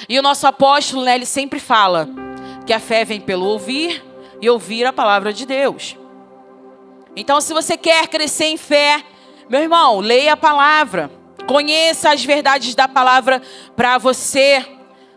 E 0.09 0.19
o 0.19 0.23
nosso 0.23 0.47
apóstolo, 0.47 1.05
né, 1.05 1.15
ele 1.15 1.27
sempre 1.27 1.61
fala 1.61 2.09
que 2.67 2.73
a 2.73 2.81
fé 2.81 3.05
vem 3.05 3.21
pelo 3.21 3.47
ouvir 3.47 4.05
e 4.41 4.51
ouvir 4.51 4.85
a 4.85 4.93
palavra 4.93 5.33
de 5.33 5.47
Deus. 5.47 5.97
Então, 7.15 7.41
se 7.41 7.55
você 7.55 7.77
quer 7.77 8.09
crescer 8.09 8.47
em 8.47 8.57
fé, 8.57 9.03
meu 9.49 9.63
irmão, 9.63 10.01
leia 10.01 10.35
a 10.35 10.37
palavra. 10.37 11.11
Conheça 11.47 12.11
as 12.11 12.25
verdades 12.25 12.75
da 12.75 12.89
palavra 12.89 13.41
para 13.75 13.97
você. 13.97 14.65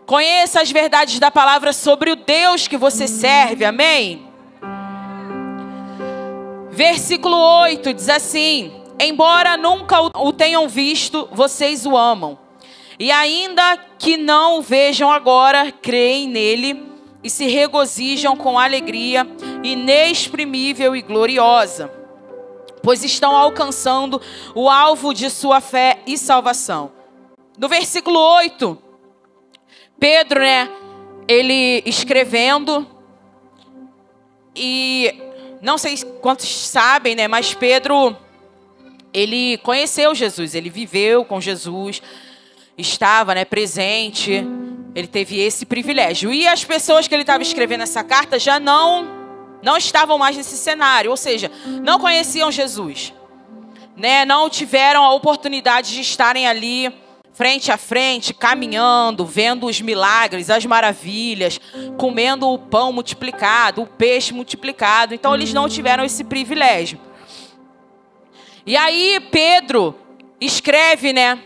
Conheça 0.06 0.60
as 0.62 0.70
verdades 0.70 1.18
da 1.18 1.30
palavra 1.30 1.72
sobre 1.72 2.10
o 2.10 2.16
Deus 2.16 2.66
que 2.66 2.76
você 2.76 3.06
serve. 3.06 3.64
Amém? 3.64 4.26
Versículo 6.70 7.36
8 7.36 7.92
diz 7.92 8.08
assim: 8.08 8.72
Embora 8.98 9.56
nunca 9.56 10.00
o 10.00 10.32
tenham 10.32 10.68
visto, 10.68 11.28
vocês 11.32 11.84
o 11.84 11.96
amam. 11.96 12.38
E 13.00 13.10
ainda 13.10 13.78
que 13.98 14.18
não 14.18 14.58
o 14.58 14.62
vejam 14.62 15.10
agora, 15.10 15.72
creem 15.72 16.28
nele 16.28 16.84
e 17.24 17.30
se 17.30 17.46
regozijam 17.46 18.36
com 18.36 18.58
alegria 18.58 19.26
inexprimível 19.64 20.94
e 20.94 21.00
gloriosa, 21.00 21.90
pois 22.82 23.02
estão 23.02 23.34
alcançando 23.34 24.20
o 24.54 24.68
alvo 24.68 25.14
de 25.14 25.30
sua 25.30 25.62
fé 25.62 26.00
e 26.06 26.18
salvação. 26.18 26.92
No 27.58 27.68
versículo 27.68 28.18
8, 28.18 28.76
Pedro, 29.98 30.40
né, 30.40 30.70
ele 31.26 31.82
escrevendo, 31.86 32.86
e 34.54 35.18
não 35.62 35.78
sei 35.78 35.96
quantos 36.20 36.48
sabem, 36.48 37.14
né, 37.14 37.26
mas 37.26 37.54
Pedro, 37.54 38.14
ele 39.10 39.56
conheceu 39.58 40.14
Jesus, 40.14 40.54
ele 40.54 40.68
viveu 40.68 41.24
com 41.24 41.40
Jesus, 41.40 42.02
estava, 42.80 43.34
né, 43.34 43.44
presente, 43.44 44.44
ele 44.94 45.06
teve 45.06 45.38
esse 45.38 45.64
privilégio. 45.64 46.32
E 46.32 46.46
as 46.46 46.64
pessoas 46.64 47.06
que 47.06 47.14
ele 47.14 47.22
estava 47.22 47.42
escrevendo 47.42 47.82
essa 47.82 48.02
carta 48.02 48.38
já 48.38 48.58
não 48.58 49.20
não 49.62 49.76
estavam 49.76 50.16
mais 50.16 50.36
nesse 50.38 50.56
cenário, 50.56 51.10
ou 51.10 51.16
seja, 51.18 51.50
não 51.82 51.98
conheciam 51.98 52.50
Jesus, 52.50 53.12
né? 53.94 54.24
Não 54.24 54.48
tiveram 54.48 55.04
a 55.04 55.12
oportunidade 55.12 55.92
de 55.92 56.00
estarem 56.00 56.46
ali 56.46 56.90
frente 57.32 57.70
a 57.70 57.76
frente, 57.76 58.34
caminhando, 58.34 59.24
vendo 59.24 59.66
os 59.66 59.80
milagres, 59.80 60.50
as 60.50 60.66
maravilhas, 60.66 61.60
comendo 61.96 62.48
o 62.48 62.58
pão 62.58 62.92
multiplicado, 62.92 63.82
o 63.82 63.86
peixe 63.86 64.32
multiplicado. 64.32 65.14
Então 65.14 65.34
eles 65.34 65.52
não 65.52 65.68
tiveram 65.68 66.04
esse 66.04 66.24
privilégio. 66.24 66.98
E 68.66 68.76
aí 68.76 69.20
Pedro 69.30 69.94
escreve, 70.40 71.12
né, 71.12 71.38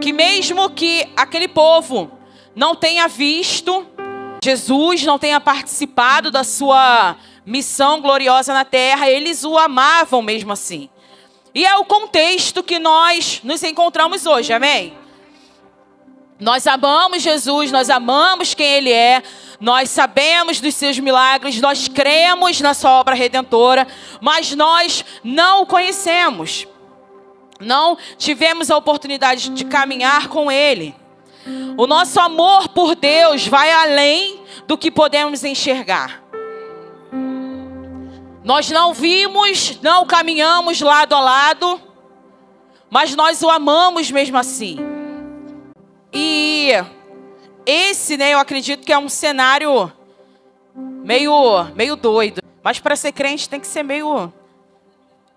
que 0.00 0.12
mesmo 0.12 0.70
que 0.70 1.08
aquele 1.16 1.48
povo 1.48 2.10
não 2.54 2.74
tenha 2.74 3.08
visto 3.08 3.86
Jesus, 4.42 5.02
não 5.04 5.18
tenha 5.18 5.40
participado 5.40 6.30
da 6.30 6.44
sua 6.44 7.16
missão 7.44 8.00
gloriosa 8.00 8.52
na 8.52 8.64
terra, 8.64 9.10
eles 9.10 9.44
o 9.44 9.58
amavam 9.58 10.22
mesmo 10.22 10.52
assim. 10.52 10.88
E 11.54 11.64
é 11.64 11.76
o 11.76 11.84
contexto 11.84 12.62
que 12.62 12.78
nós 12.78 13.40
nos 13.42 13.62
encontramos 13.62 14.26
hoje, 14.26 14.52
amém? 14.52 14.96
Nós 16.38 16.68
amamos 16.68 17.22
Jesus, 17.22 17.72
nós 17.72 17.90
amamos 17.90 18.54
quem 18.54 18.66
Ele 18.66 18.92
é, 18.92 19.22
nós 19.58 19.90
sabemos 19.90 20.60
dos 20.60 20.74
seus 20.74 20.96
milagres, 21.00 21.60
nós 21.60 21.88
cremos 21.88 22.60
na 22.60 22.74
Sua 22.74 22.92
obra 22.92 23.14
redentora, 23.14 23.88
mas 24.20 24.54
nós 24.54 25.04
não 25.24 25.62
o 25.62 25.66
conhecemos, 25.66 26.64
não 27.60 27.96
tivemos 28.16 28.70
a 28.70 28.76
oportunidade 28.76 29.50
de 29.50 29.64
caminhar 29.64 30.28
com 30.28 30.50
Ele. 30.50 30.94
O 31.76 31.86
nosso 31.86 32.20
amor 32.20 32.68
por 32.68 32.94
Deus 32.94 33.46
vai 33.46 33.70
além 33.70 34.40
do 34.66 34.76
que 34.76 34.90
podemos 34.90 35.44
enxergar. 35.44 36.22
Nós 38.44 38.70
não 38.70 38.94
vimos, 38.94 39.78
não 39.82 40.06
caminhamos 40.06 40.80
lado 40.80 41.14
a 41.14 41.20
lado, 41.20 41.80
mas 42.90 43.14
nós 43.14 43.42
o 43.42 43.50
amamos 43.50 44.10
mesmo 44.10 44.38
assim. 44.38 44.78
E 46.12 46.70
esse, 47.66 48.16
né, 48.16 48.32
eu 48.32 48.38
acredito 48.38 48.84
que 48.84 48.92
é 48.92 48.98
um 48.98 49.08
cenário 49.08 49.92
meio, 50.74 51.64
meio 51.74 51.96
doido. 51.96 52.40
Mas 52.62 52.78
para 52.78 52.96
ser 52.96 53.12
crente 53.12 53.48
tem 53.48 53.60
que 53.60 53.66
ser 53.66 53.82
meio, 53.82 54.32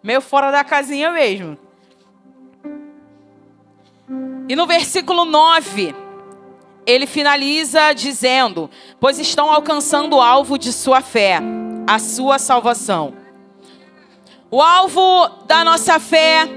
meio 0.01 0.21
fora 0.21 0.51
da 0.51 0.63
casinha 0.63 1.11
mesmo. 1.11 1.57
E 4.51 4.55
no 4.55 4.67
versículo 4.67 5.23
9, 5.23 5.95
ele 6.85 7.07
finaliza 7.07 7.93
dizendo: 7.93 8.69
Pois 8.99 9.17
estão 9.17 9.49
alcançando 9.49 10.17
o 10.17 10.21
alvo 10.21 10.57
de 10.57 10.73
sua 10.73 10.99
fé, 10.99 11.39
a 11.87 11.97
sua 11.97 12.37
salvação. 12.37 13.13
O 14.51 14.61
alvo 14.61 15.29
da 15.47 15.63
nossa 15.63 16.01
fé 16.01 16.49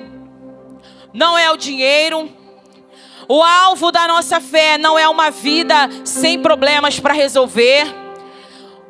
não 1.13 1.39
é 1.39 1.53
o 1.53 1.57
dinheiro. 1.57 2.29
O 3.29 3.41
alvo 3.41 3.93
da 3.93 4.09
nossa 4.09 4.41
fé 4.41 4.77
não 4.77 4.99
é 4.99 5.09
uma 5.09 5.31
vida 5.31 5.89
sem 6.05 6.43
problemas 6.43 6.99
para 6.99 7.15
resolver. 7.15 7.87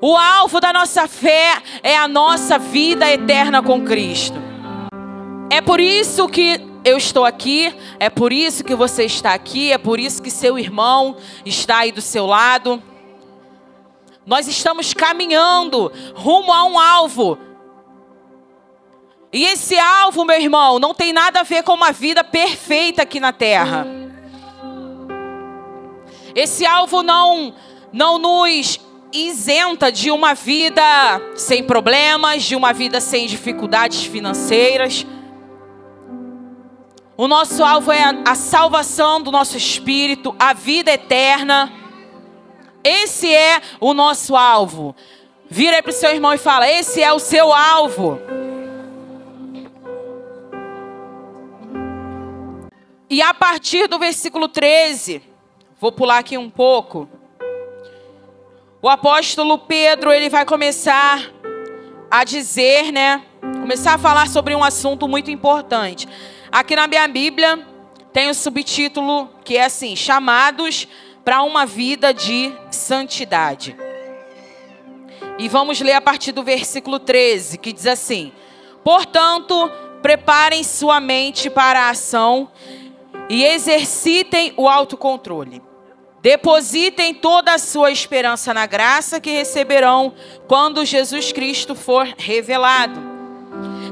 O 0.01 0.17
alvo 0.17 0.63
da 0.63 0.73
nossa 0.73 1.07
fé 1.07 1.61
é 1.83 1.95
a 1.95 2.09
nossa 2.09 2.59
vida 2.59 3.07
eterna 3.13 3.63
com 3.63 3.85
Cristo. 3.85 4.39
É 5.51 5.61
por 5.61 5.79
isso 5.79 6.27
que 6.27 6.73
eu 6.85 6.99
estou 6.99 7.25
aqui, 7.25 7.75
é 7.99 8.11
por 8.11 8.33
isso 8.33 8.63
que 8.63 8.75
você 8.75 9.05
está 9.05 9.33
aqui, 9.33 9.73
é 9.73 9.79
por 9.79 9.99
isso 9.99 10.23
que 10.23 10.31
seu 10.31 10.59
irmão 10.59 11.17
está 11.45 11.79
aí 11.79 11.91
do 11.91 12.03
seu 12.03 12.27
lado. 12.27 12.83
Nós 14.27 14.47
estamos 14.47 14.93
caminhando 14.93 15.91
rumo 16.15 16.53
a 16.53 16.65
um 16.65 16.79
alvo. 16.79 17.39
E 19.33 19.45
esse 19.47 19.79
alvo, 19.79 20.25
meu 20.25 20.41
irmão, 20.41 20.79
não 20.79 20.95
tem 20.95 21.13
nada 21.13 21.41
a 21.41 21.43
ver 21.43 21.63
com 21.63 21.73
uma 21.73 21.91
vida 21.91 22.23
perfeita 22.23 23.03
aqui 23.03 23.19
na 23.19 23.33
terra. 23.33 23.87
Esse 26.35 26.67
alvo 26.67 27.03
não 27.03 27.55
não 27.93 28.19
nos 28.19 28.81
isenta 29.13 29.93
de 29.93 30.11
uma 30.11 30.35
vida 30.35 30.83
sem 31.37 31.63
problemas, 31.63 32.43
de 32.43 32.57
uma 32.57 32.73
vida 32.73 33.01
sem 33.01 33.27
dificuldades 33.27 34.05
financeiras. 34.05 35.07
O 37.17 37.29
nosso 37.29 37.63
alvo 37.63 37.93
é 37.93 38.03
a, 38.27 38.35
salvação 38.35 39.23
do 39.23 39.31
nosso 39.31 39.57
espírito, 39.57 40.35
a 40.37 40.53
vida 40.53 40.91
eterna. 40.91 41.73
Esse 42.83 43.33
é 43.33 43.61
o 43.81 43.95
nosso 43.95 44.35
alvo. 44.35 44.97
Vira 45.49 45.77
aí 45.77 45.83
para 45.83 45.91
o 45.91 45.95
seu 45.95 46.11
irmão 46.11 46.35
e 46.35 46.39
fala: 46.39 46.69
Esse 46.69 47.03
é 47.03 47.13
o 47.13 47.21
seu 47.21 47.53
alvo. 47.53 48.19
E 53.09 53.23
a 53.23 53.33
partir 53.33 53.87
do 53.87 53.97
versículo 53.97 54.49
13, 54.49 55.23
vou 55.81 55.93
pular 55.93 56.19
aqui 56.19 56.37
um 56.37 56.51
pouco. 56.51 57.09
O 58.83 58.89
apóstolo 58.89 59.57
Pedro, 59.57 60.13
ele 60.13 60.29
vai 60.29 60.45
começar 60.45 61.31
a 62.11 62.25
dizer, 62.25 62.91
né? 62.91 63.23
Começar 63.41 63.95
a 63.95 63.99
falar 63.99 64.29
sobre 64.29 64.53
um 64.55 64.65
assunto 64.65 65.07
muito 65.07 65.31
importante. 65.31 66.09
Aqui 66.55 66.77
na 66.77 66.87
minha 66.87 67.09
Bíblia 67.09 67.67
tem 68.13 68.31
o 68.31 68.35
subtítulo 68.35 69.29
que 69.43 69.57
é 69.57 69.65
assim: 69.65 69.97
Chamados 69.97 70.87
para 71.25 71.43
uma 71.43 71.67
vida 71.67 72.15
de 72.15 72.53
santidade. 72.71 73.77
E 75.37 75.49
vamos 75.49 75.81
ler 75.81 75.95
a 75.95 76.01
partir 76.01 76.31
do 76.31 76.45
versículo 76.45 77.01
13, 77.01 77.59
que 77.59 77.73
diz 77.73 77.89
assim: 77.89 78.31
Portanto, 78.85 79.69
preparem 80.01 80.63
sua 80.63 81.01
mente 81.01 81.51
para 81.51 81.87
a 81.87 81.91
ação 81.91 82.49
e 83.29 83.43
exercitem 83.43 84.55
o 84.57 84.69
autocontrole. 84.69 85.61
Depositem 86.23 87.15
toda 87.15 87.53
a 87.55 87.59
sua 87.59 87.91
esperança 87.91 88.55
na 88.55 88.65
graça 88.65 89.21
que 89.21 89.31
receberão 89.31 90.15
quando 90.47 90.85
Jesus 90.85 91.33
Cristo 91.33 91.75
for 91.75 92.07
revelado. 92.17 93.03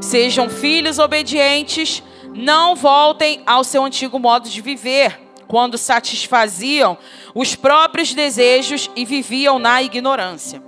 Sejam 0.00 0.48
filhos 0.48 1.00
obedientes 1.00 2.04
não 2.34 2.74
voltem 2.74 3.42
ao 3.46 3.64
seu 3.64 3.84
antigo 3.84 4.18
modo 4.18 4.48
de 4.48 4.60
viver, 4.60 5.20
quando 5.46 5.76
satisfaziam 5.76 6.96
os 7.34 7.54
próprios 7.54 8.14
desejos 8.14 8.90
e 8.96 9.04
viviam 9.04 9.58
na 9.58 9.82
ignorância. 9.82 10.62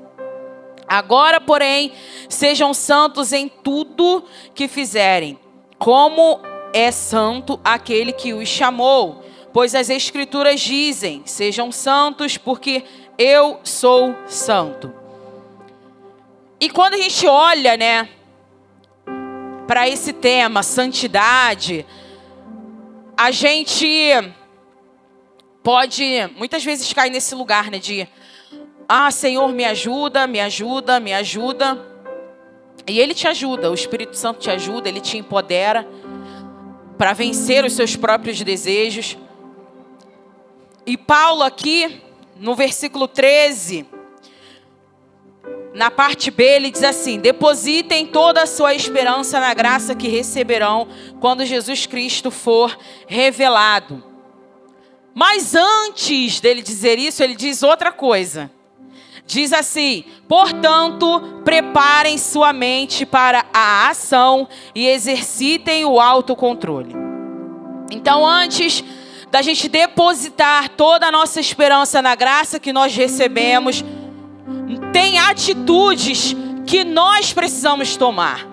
Agora, 0.87 1.41
porém, 1.41 1.93
sejam 2.29 2.75
santos 2.75 3.33
em 3.33 3.49
tudo 3.49 4.25
que 4.55 4.69
fizerem, 4.69 5.39
como 5.79 6.41
é 6.75 6.91
santo 6.91 7.59
aquele 7.65 8.13
que 8.13 8.35
os 8.35 8.49
chamou. 8.49 9.25
Pois 9.53 9.75
as 9.75 9.89
Escrituras 9.89 10.61
dizem: 10.61 11.23
sejam 11.25 11.73
santos, 11.73 12.37
porque 12.37 12.85
eu 13.17 13.61
sou 13.65 14.15
santo. 14.27 14.93
E 16.61 16.69
quando 16.69 16.95
a 16.95 16.99
gente 16.99 17.27
olha, 17.27 17.77
né, 17.77 18.09
para 19.75 19.89
esse 19.89 20.13
tema, 20.13 20.63
santidade, 20.63 21.85
a 23.17 23.33
gente 23.33 23.85
pode 25.65 26.05
muitas 26.37 26.65
vezes 26.65 26.93
cair 26.93 27.11
nesse 27.11 27.35
lugar, 27.35 27.73
né, 27.73 27.81
de 27.81 28.07
ah, 28.89 29.11
Senhor, 29.11 29.49
me 29.53 29.65
ajuda, 29.65 30.29
me 30.29 30.39
ajuda, 30.39 31.01
me 31.01 31.13
ajuda. 31.13 31.85
E 32.87 33.01
ele 33.01 33.15
te 33.15 33.27
ajuda, 33.27 33.69
o 33.69 33.75
Espírito 33.75 34.17
Santo 34.17 34.39
te 34.39 34.49
ajuda, 34.49 34.89
ele 34.89 35.01
te 35.01 35.19
empodera 35.19 35.85
para 36.97 37.13
vencer 37.13 37.65
os 37.65 37.73
seus 37.73 37.97
próprios 37.97 38.41
desejos. 38.41 39.19
E 40.87 40.97
Paulo 40.97 41.43
aqui, 41.43 42.01
no 42.37 42.55
versículo 42.55 43.09
13, 43.09 43.89
na 45.75 45.91
parte 45.91 46.31
B, 46.31 46.45
ele 46.45 46.71
diz 46.71 46.85
assim: 46.85 47.19
Depositem 47.19 48.07
toda 48.07 48.45
a 48.45 48.47
sua 48.47 48.75
esperança 48.75 49.41
na 49.41 49.53
graça 49.53 49.95
que 49.95 50.07
receberão 50.07 50.87
quando 51.21 51.45
Jesus 51.45 51.85
Cristo 51.85 52.31
for 52.31 52.79
revelado. 53.09 54.03
Mas 55.13 55.55
antes 55.55 56.41
dele 56.41 56.63
dizer 56.63 56.99
isso, 56.99 57.23
ele 57.23 57.35
diz 57.35 57.63
outra 57.63 57.91
coisa. 57.91 58.51
Diz 59.27 59.53
assim: 59.53 60.05
portanto, 60.29 61.41
preparem 61.45 62.19
sua 62.19 62.53
mente 62.53 63.05
para 63.05 63.45
a 63.53 63.89
ação 63.89 64.49
e 64.75 64.87
exercitem 64.87 65.85
o 65.85 65.99
autocontrole. 65.99 66.95
Então, 67.91 68.25
antes 68.25 68.85
da 69.31 69.43
gente 69.43 69.69
depositar 69.69 70.69
toda 70.71 71.09
a 71.09 71.13
nossa 71.13 71.41
esperança 71.41 72.01
na 72.01 72.15
graça 72.15 72.61
que 72.61 72.73
nós 72.73 72.95
recebemos, 72.95 73.85
tem 74.95 75.19
atitudes 75.19 76.37
que 76.65 76.85
nós 76.85 77.33
precisamos 77.33 77.97
tomar. 77.97 78.47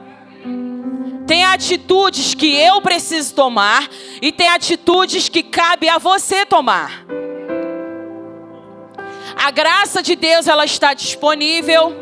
Tem 1.27 1.45
atitudes 1.45 2.33
que 2.33 2.47
eu 2.55 2.81
preciso 2.81 3.35
tomar 3.35 3.87
e 4.19 4.31
tem 4.31 4.49
atitudes 4.49 5.29
que 5.29 5.43
cabe 5.43 5.87
a 5.87 5.99
você 5.99 6.43
tomar. 6.43 7.05
A 9.35 9.51
graça 9.51 10.01
de 10.01 10.15
Deus 10.15 10.47
ela 10.47 10.65
está 10.65 10.95
disponível. 10.95 11.95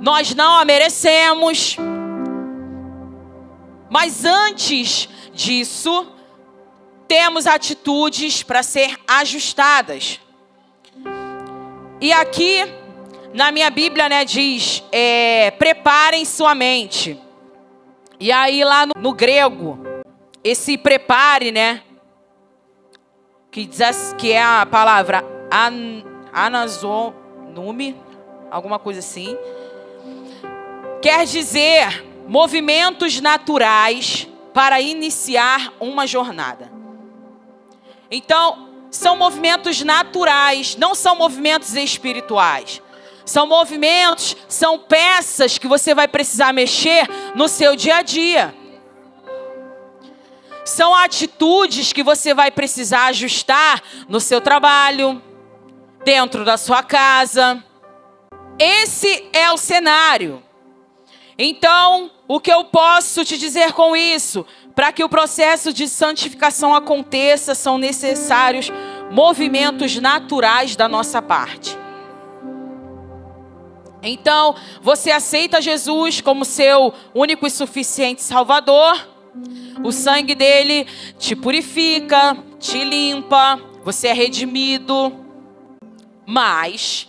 Nós 0.00 0.32
não 0.32 0.56
a 0.56 0.64
merecemos. 0.64 1.76
Mas 3.90 4.24
antes 4.24 5.08
disso, 5.32 6.06
temos 7.08 7.48
atitudes 7.48 8.44
para 8.44 8.62
ser 8.62 8.96
ajustadas. 9.08 10.20
E 12.00 12.12
aqui 12.12 12.83
na 13.34 13.50
minha 13.50 13.68
Bíblia, 13.68 14.08
né, 14.08 14.24
diz: 14.24 14.82
é, 14.92 15.50
preparem 15.50 16.24
sua 16.24 16.54
mente. 16.54 17.20
E 18.20 18.30
aí 18.30 18.62
lá 18.62 18.86
no, 18.86 18.92
no 18.96 19.12
grego, 19.12 19.76
esse 20.42 20.78
prepare, 20.78 21.50
né, 21.50 21.82
que 23.50 23.66
diz 23.66 24.14
que 24.16 24.32
é 24.32 24.40
a 24.40 24.64
palavra 24.64 25.24
an, 25.52 26.04
anazonume, 26.32 27.96
alguma 28.50 28.78
coisa 28.78 29.00
assim. 29.00 29.36
Quer 31.02 31.26
dizer 31.26 32.04
movimentos 32.28 33.20
naturais 33.20 34.28
para 34.54 34.80
iniciar 34.80 35.72
uma 35.80 36.06
jornada. 36.06 36.72
Então, 38.08 38.68
são 38.92 39.16
movimentos 39.16 39.82
naturais, 39.82 40.76
não 40.76 40.94
são 40.94 41.16
movimentos 41.16 41.74
espirituais. 41.74 42.80
São 43.24 43.46
movimentos, 43.46 44.36
são 44.48 44.78
peças 44.78 45.56
que 45.56 45.66
você 45.66 45.94
vai 45.94 46.06
precisar 46.06 46.52
mexer 46.52 47.08
no 47.34 47.48
seu 47.48 47.74
dia 47.74 47.96
a 47.96 48.02
dia. 48.02 48.54
São 50.64 50.94
atitudes 50.94 51.92
que 51.92 52.02
você 52.02 52.34
vai 52.34 52.50
precisar 52.50 53.06
ajustar 53.06 53.82
no 54.08 54.20
seu 54.20 54.40
trabalho, 54.40 55.22
dentro 56.04 56.44
da 56.44 56.56
sua 56.56 56.82
casa. 56.82 57.62
Esse 58.58 59.28
é 59.32 59.50
o 59.50 59.56
cenário. 59.56 60.42
Então, 61.36 62.10
o 62.28 62.38
que 62.38 62.52
eu 62.52 62.64
posso 62.64 63.24
te 63.24 63.36
dizer 63.36 63.72
com 63.72 63.96
isso? 63.96 64.46
Para 64.74 64.92
que 64.92 65.02
o 65.02 65.08
processo 65.08 65.72
de 65.72 65.88
santificação 65.88 66.74
aconteça, 66.74 67.54
são 67.54 67.76
necessários 67.76 68.70
movimentos 69.10 69.96
naturais 69.96 70.76
da 70.76 70.88
nossa 70.88 71.20
parte. 71.20 71.83
Então, 74.04 74.54
você 74.82 75.10
aceita 75.10 75.62
Jesus 75.62 76.20
como 76.20 76.44
seu 76.44 76.92
único 77.14 77.46
e 77.46 77.50
suficiente 77.50 78.22
Salvador. 78.22 79.08
O 79.82 79.90
sangue 79.90 80.34
dele 80.34 80.86
te 81.18 81.34
purifica, 81.34 82.36
te 82.60 82.84
limpa, 82.84 83.60
você 83.82 84.08
é 84.08 84.12
redimido. 84.12 85.12
Mas 86.26 87.08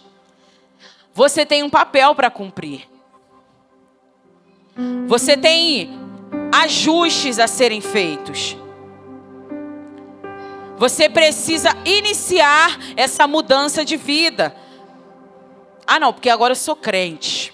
você 1.14 1.46
tem 1.46 1.64
um 1.64 1.70
papel 1.70 2.16
para 2.16 2.32
cumprir. 2.32 2.88
Você 5.08 5.38
tem 5.38 5.90
ajustes 6.52 7.40
a 7.40 7.48
serem 7.48 7.82
feitos. 7.82 8.58
Você 10.78 11.10
precisa 11.10 11.70
iniciar 11.86 12.78
essa 12.98 13.26
mudança 13.28 13.86
de 13.86 13.96
vida. 13.96 14.56
Ah, 15.88 16.00
não, 16.00 16.14
porque 16.14 16.30
agora 16.30 16.52
eu 16.52 16.56
sou 16.56 16.76
crente. 16.76 17.54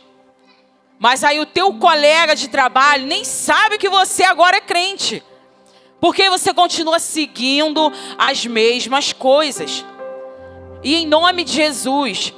Mas 0.99 1.23
aí 1.23 1.39
o 1.39 1.45
teu 1.45 1.73
colega 1.73 2.35
de 2.35 2.47
trabalho 2.47 3.07
nem 3.07 3.23
sabe 3.23 3.77
que 3.77 3.89
você 3.89 4.23
agora 4.23 4.57
é 4.57 4.61
crente. 4.61 5.23
Porque 5.99 6.29
você 6.29 6.53
continua 6.53 6.99
seguindo 6.99 7.91
as 8.17 8.45
mesmas 8.45 9.11
coisas. 9.13 9.85
E 10.83 10.95
em 10.95 11.07
nome 11.07 11.43
de 11.43 11.53
Jesus, 11.53 12.33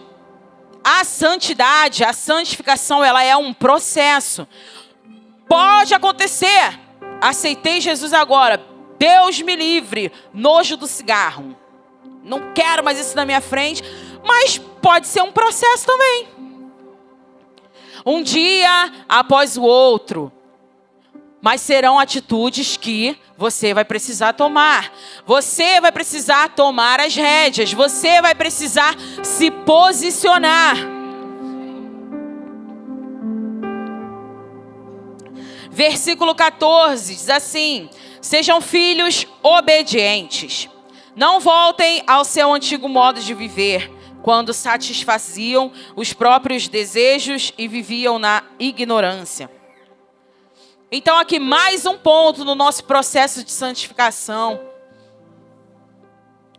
a 0.83 1.03
santidade, 1.03 2.03
a 2.03 2.11
santificação, 2.11 3.03
ela 3.03 3.23
é 3.23 3.35
um 3.35 3.53
processo. 3.53 4.47
Pode 5.47 5.93
acontecer. 5.93 6.79
Aceitei 7.21 7.79
Jesus 7.79 8.11
agora. 8.13 8.61
Deus 8.97 9.41
me 9.41 9.55
livre. 9.55 10.11
Nojo 10.33 10.75
do 10.75 10.87
cigarro. 10.87 11.55
Não 12.23 12.53
quero 12.53 12.83
mais 12.83 12.99
isso 12.99 13.15
na 13.15 13.25
minha 13.25 13.41
frente. 13.41 13.81
Mas 14.23 14.57
pode 14.57 15.07
ser 15.07 15.21
um 15.21 15.31
processo 15.31 15.85
também. 15.85 16.27
Um 18.05 18.21
dia 18.21 18.91
após 19.07 19.57
o 19.57 19.63
outro. 19.63 20.31
Mas 21.41 21.61
serão 21.61 21.99
atitudes 21.99 22.77
que 22.77 23.17
você 23.37 23.73
vai 23.73 23.83
precisar 23.83 24.33
tomar. 24.33 24.93
Você 25.25 25.81
vai 25.81 25.91
precisar 25.91 26.49
tomar 26.49 26.99
as 26.99 27.15
rédeas. 27.15 27.73
Você 27.73 28.21
vai 28.21 28.33
precisar 28.33 28.95
se 29.21 29.51
posicionar. 29.51 30.77
Versículo 35.69 36.35
14 36.35 37.15
diz 37.15 37.29
assim: 37.29 37.89
Sejam 38.21 38.61
filhos 38.61 39.27
obedientes. 39.41 40.69
Não 41.15 41.39
voltem 41.39 42.03
ao 42.07 42.23
seu 42.23 42.53
antigo 42.53 42.87
modo 42.87 43.19
de 43.19 43.33
viver, 43.33 43.91
quando 44.23 44.53
satisfaziam 44.53 45.71
os 45.97 46.13
próprios 46.13 46.69
desejos 46.69 47.53
e 47.57 47.67
viviam 47.67 48.17
na 48.17 48.41
ignorância. 48.57 49.51
Então, 50.89 51.17
aqui 51.17 51.39
mais 51.39 51.85
um 51.85 51.97
ponto 51.97 52.45
no 52.45 52.55
nosso 52.55 52.85
processo 52.85 53.43
de 53.43 53.51
santificação 53.51 54.61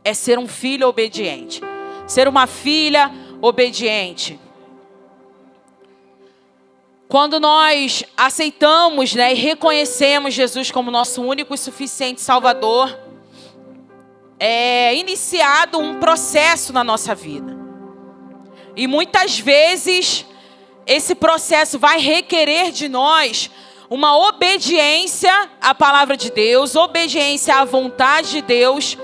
é 0.04 0.12
ser 0.12 0.38
um 0.38 0.46
filho 0.46 0.86
obediente, 0.86 1.62
ser 2.06 2.28
uma 2.28 2.46
filha 2.46 3.10
obediente. 3.40 4.38
Quando 7.08 7.40
nós 7.40 8.04
aceitamos 8.14 9.14
né, 9.14 9.32
e 9.32 9.36
reconhecemos 9.36 10.34
Jesus 10.34 10.70
como 10.70 10.90
nosso 10.90 11.22
único 11.22 11.54
e 11.54 11.58
suficiente 11.58 12.20
Salvador, 12.20 13.03
é 14.46 14.94
iniciado 14.94 15.78
um 15.78 15.98
processo 15.98 16.70
na 16.70 16.84
nossa 16.84 17.14
vida. 17.14 17.56
E 18.76 18.86
muitas 18.86 19.38
vezes 19.38 20.26
esse 20.86 21.14
processo 21.14 21.78
vai 21.78 21.98
requerer 21.98 22.70
de 22.70 22.86
nós 22.86 23.50
uma 23.88 24.18
obediência 24.28 25.32
à 25.62 25.74
palavra 25.74 26.14
de 26.14 26.30
Deus, 26.30 26.76
obediência 26.76 27.56
à 27.56 27.64
vontade 27.64 28.32
de 28.32 28.42
Deus, 28.42 28.98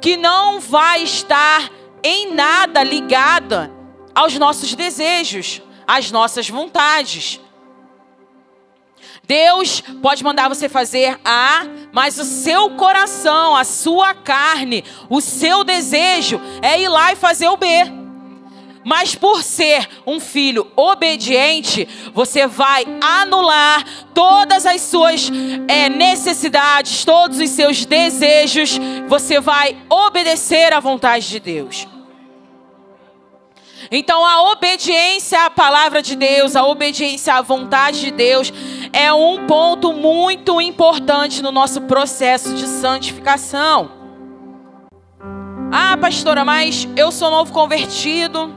que 0.00 0.16
não 0.16 0.60
vai 0.60 1.02
estar 1.02 1.72
em 2.00 2.32
nada 2.32 2.84
ligada 2.84 3.72
aos 4.14 4.38
nossos 4.38 4.74
desejos, 4.74 5.60
às 5.88 6.12
nossas 6.12 6.48
vontades. 6.48 7.40
Deus 9.26 9.80
pode 10.02 10.22
mandar 10.22 10.48
você 10.48 10.68
fazer 10.68 11.18
A, 11.24 11.66
mas 11.92 12.18
o 12.18 12.24
seu 12.24 12.70
coração, 12.70 13.56
a 13.56 13.64
sua 13.64 14.14
carne, 14.14 14.84
o 15.08 15.20
seu 15.20 15.64
desejo 15.64 16.40
é 16.62 16.80
ir 16.80 16.88
lá 16.88 17.12
e 17.12 17.16
fazer 17.16 17.48
o 17.48 17.56
B. 17.56 17.66
Mas 18.84 19.14
por 19.14 19.42
ser 19.42 19.88
um 20.06 20.20
filho 20.20 20.70
obediente, 20.76 21.88
você 22.12 22.46
vai 22.46 22.84
anular 23.00 23.82
todas 24.12 24.66
as 24.66 24.82
suas 24.82 25.30
é, 25.66 25.88
necessidades, 25.88 27.02
todos 27.02 27.38
os 27.40 27.48
seus 27.48 27.86
desejos. 27.86 28.78
Você 29.08 29.40
vai 29.40 29.74
obedecer 29.88 30.74
à 30.74 30.80
vontade 30.80 31.26
de 31.28 31.40
Deus. 31.40 31.88
Então, 33.90 34.24
a 34.24 34.50
obediência 34.52 35.44
à 35.44 35.50
palavra 35.50 36.00
de 36.00 36.16
Deus, 36.16 36.56
a 36.56 36.64
obediência 36.64 37.34
à 37.34 37.42
vontade 37.42 38.00
de 38.00 38.10
Deus, 38.10 38.52
é 38.92 39.12
um 39.12 39.46
ponto 39.46 39.92
muito 39.92 40.60
importante 40.60 41.42
no 41.42 41.52
nosso 41.52 41.82
processo 41.82 42.54
de 42.54 42.66
santificação. 42.66 43.90
Ah, 45.72 45.96
pastora, 45.96 46.44
mas 46.44 46.88
eu 46.96 47.10
sou 47.10 47.30
novo 47.30 47.52
convertido. 47.52 48.54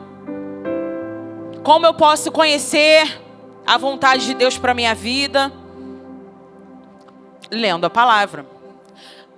Como 1.63 1.86
eu 1.86 1.93
posso 1.93 2.32
conhecer 2.32 3.21
a 3.65 3.77
vontade 3.77 4.25
de 4.25 4.34
Deus 4.34 4.58
para 4.58 4.73
minha 4.73 4.93
vida? 4.93 5.51
Lendo 7.49 7.86
a 7.86 7.89
palavra, 7.89 8.45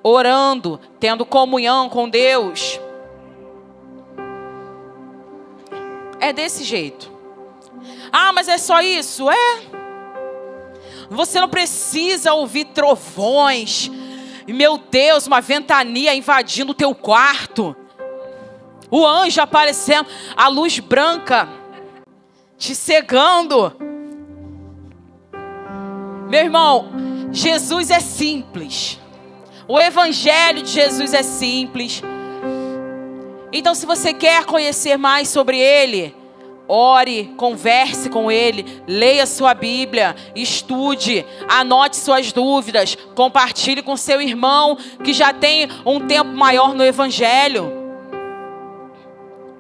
orando, 0.04 0.80
tendo 1.00 1.26
comunhão 1.26 1.90
com 1.90 2.10
Deus. 2.10 2.80
É 6.30 6.34
desse 6.34 6.64
jeito. 6.64 7.12
Ah, 8.12 8.32
mas 8.32 8.48
é 8.48 8.60
só 8.60 8.82
isso? 8.82 9.28
É. 9.32 9.62
Você 11.10 11.40
não 11.40 11.50
precisa 11.50 12.36
ouvir 12.36 12.66
trovões. 12.66 13.90
Meu 14.48 14.78
Deus, 14.78 15.26
uma 15.26 15.42
ventania 15.42 16.14
invadindo 16.14 16.72
o 16.72 16.76
teu 16.76 16.94
quarto. 16.94 17.76
O 18.92 19.08
anjo 19.08 19.42
aparecendo, 19.42 20.08
a 20.38 20.48
luz 20.50 20.78
branca 20.78 21.50
te 22.60 22.76
cegando. 22.76 23.74
Meu 26.30 26.42
irmão, 26.42 26.92
Jesus 27.32 27.90
é 27.90 28.00
simples. 28.00 29.00
O 29.68 29.80
evangelho 29.80 30.62
de 30.62 30.70
Jesus 30.70 31.12
é 31.12 31.24
simples. 31.24 32.04
Então, 33.52 33.74
se 33.74 33.88
você 33.88 34.14
quer 34.14 34.46
conhecer 34.46 34.96
mais 34.96 35.28
sobre 35.28 35.58
ele, 35.58 36.19
ore, 36.70 37.34
converse 37.36 38.10
com 38.12 38.32
ele, 38.32 38.84
leia 38.88 39.26
sua 39.26 39.56
Bíblia, 39.56 40.16
estude, 40.36 41.26
anote 41.48 41.98
suas 41.98 42.32
dúvidas, 42.32 42.96
compartilhe 43.16 43.82
com 43.82 43.98
seu 43.98 44.22
irmão 44.22 44.78
que 45.04 45.12
já 45.12 45.34
tem 45.34 45.68
um 45.84 46.08
tempo 46.08 46.32
maior 46.32 46.76
no 46.76 46.86
evangelho. 46.86 47.74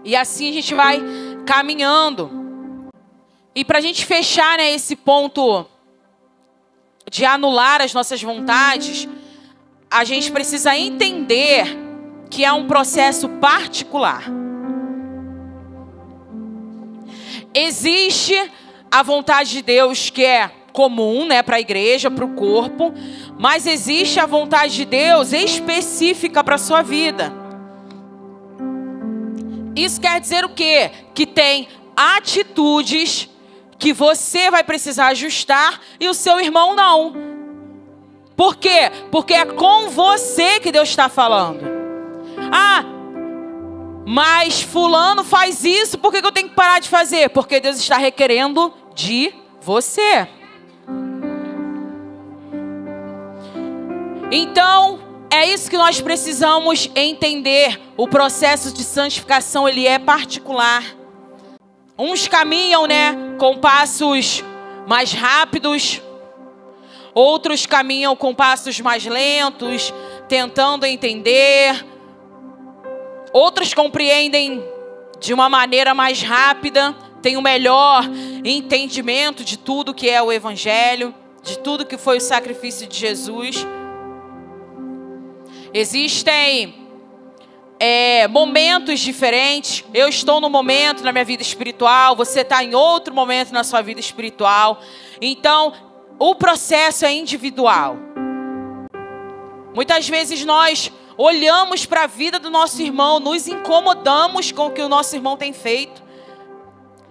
E 0.05 0.15
assim 0.15 0.49
a 0.51 0.53
gente 0.53 0.75
vai 0.75 1.01
caminhando. 1.45 2.29
E 3.55 3.65
para 3.65 3.79
a 3.79 3.81
gente 3.81 4.05
fechar 4.05 4.59
né, 4.59 4.71
esse 4.71 4.95
ponto 4.95 5.65
de 7.09 7.25
anular 7.25 7.81
as 7.81 7.91
nossas 7.91 8.21
vontades, 8.21 9.07
a 9.89 10.03
gente 10.03 10.31
precisa 10.31 10.77
entender 10.77 11.65
que 12.29 12.45
é 12.45 12.53
um 12.53 12.67
processo 12.67 13.27
particular. 13.27 14.48
Existe 17.53 18.35
a 18.91 19.03
vontade 19.03 19.51
de 19.51 19.61
Deus 19.61 20.09
que 20.09 20.23
é 20.23 20.51
comum, 20.71 21.25
né, 21.25 21.41
para 21.43 21.57
a 21.57 21.59
igreja, 21.59 22.09
para 22.09 22.25
o 22.25 22.35
corpo, 22.35 22.93
mas 23.37 23.65
existe 23.65 24.19
a 24.19 24.25
vontade 24.25 24.75
de 24.75 24.85
Deus 24.85 25.33
específica 25.33 26.43
para 26.43 26.55
a 26.55 26.59
sua 26.59 26.81
vida. 26.81 27.33
Isso 29.75 29.99
quer 29.99 30.19
dizer 30.19 30.45
o 30.45 30.49
quê? 30.49 30.91
Que 31.13 31.25
tem 31.25 31.67
atitudes 31.95 33.29
que 33.77 33.93
você 33.93 34.51
vai 34.51 34.63
precisar 34.63 35.07
ajustar 35.07 35.79
e 35.99 36.07
o 36.07 36.13
seu 36.13 36.39
irmão 36.39 36.75
não. 36.75 37.13
Por 38.35 38.55
quê? 38.55 38.91
Porque 39.11 39.33
é 39.33 39.45
com 39.45 39.89
você 39.89 40.59
que 40.59 40.71
Deus 40.71 40.89
está 40.89 41.09
falando. 41.09 41.61
Ah, 42.51 42.83
mas 44.11 44.63
Fulano 44.63 45.23
faz 45.23 45.63
isso, 45.63 45.95
por 45.99 46.11
que 46.11 46.17
eu 46.17 46.31
tenho 46.31 46.49
que 46.49 46.55
parar 46.55 46.79
de 46.79 46.89
fazer? 46.89 47.29
Porque 47.29 47.59
Deus 47.59 47.77
está 47.77 47.95
requerendo 47.95 48.73
de 48.95 49.31
você. 49.61 50.27
Então, 54.31 54.99
é 55.29 55.45
isso 55.45 55.69
que 55.69 55.77
nós 55.77 56.01
precisamos 56.01 56.89
entender. 56.95 57.79
O 57.95 58.07
processo 58.07 58.73
de 58.73 58.83
santificação 58.83 59.69
ele 59.69 59.85
é 59.85 59.99
particular. 59.99 60.83
Uns 61.95 62.27
caminham, 62.27 62.87
né, 62.87 63.15
com 63.37 63.59
passos 63.59 64.43
mais 64.87 65.13
rápidos, 65.13 66.01
outros 67.13 67.67
caminham 67.67 68.15
com 68.15 68.33
passos 68.33 68.79
mais 68.79 69.05
lentos, 69.05 69.93
tentando 70.27 70.83
entender. 70.87 71.85
Outros 73.31 73.73
compreendem 73.73 74.63
de 75.19 75.33
uma 75.33 75.49
maneira 75.49 75.93
mais 75.93 76.21
rápida, 76.21 76.95
têm 77.21 77.35
o 77.35 77.39
um 77.39 77.43
melhor 77.43 78.03
entendimento 78.43 79.43
de 79.43 79.57
tudo 79.57 79.93
que 79.93 80.09
é 80.09 80.21
o 80.21 80.31
evangelho, 80.31 81.13
de 81.43 81.59
tudo 81.59 81.85
que 81.85 81.97
foi 81.97 82.17
o 82.17 82.21
sacrifício 82.21 82.87
de 82.87 82.97
Jesus. 82.97 83.65
Existem 85.73 86.73
é, 87.79 88.27
momentos 88.27 88.99
diferentes. 88.99 89.85
Eu 89.93 90.07
estou 90.07 90.41
num 90.41 90.49
momento 90.49 91.03
na 91.03 91.11
minha 91.11 91.25
vida 91.25 91.43
espiritual, 91.43 92.15
você 92.15 92.41
está 92.41 92.63
em 92.63 92.73
outro 92.73 93.13
momento 93.13 93.51
na 93.51 93.63
sua 93.63 93.81
vida 93.81 93.99
espiritual. 93.99 94.81
Então, 95.21 95.73
o 96.17 96.35
processo 96.35 97.05
é 97.05 97.13
individual. 97.13 97.97
Muitas 99.73 100.09
vezes 100.09 100.43
nós 100.43 100.91
olhamos 101.21 101.85
para 101.85 102.05
a 102.05 102.07
vida 102.07 102.39
do 102.39 102.49
nosso 102.49 102.81
irmão, 102.81 103.19
nos 103.19 103.45
incomodamos 103.45 104.53
com 104.53 104.67
o 104.67 104.71
que 104.71 104.81
o 104.81 104.87
nosso 104.87 105.13
irmão 105.17 105.35
tem 105.35 105.51
feito. 105.51 106.01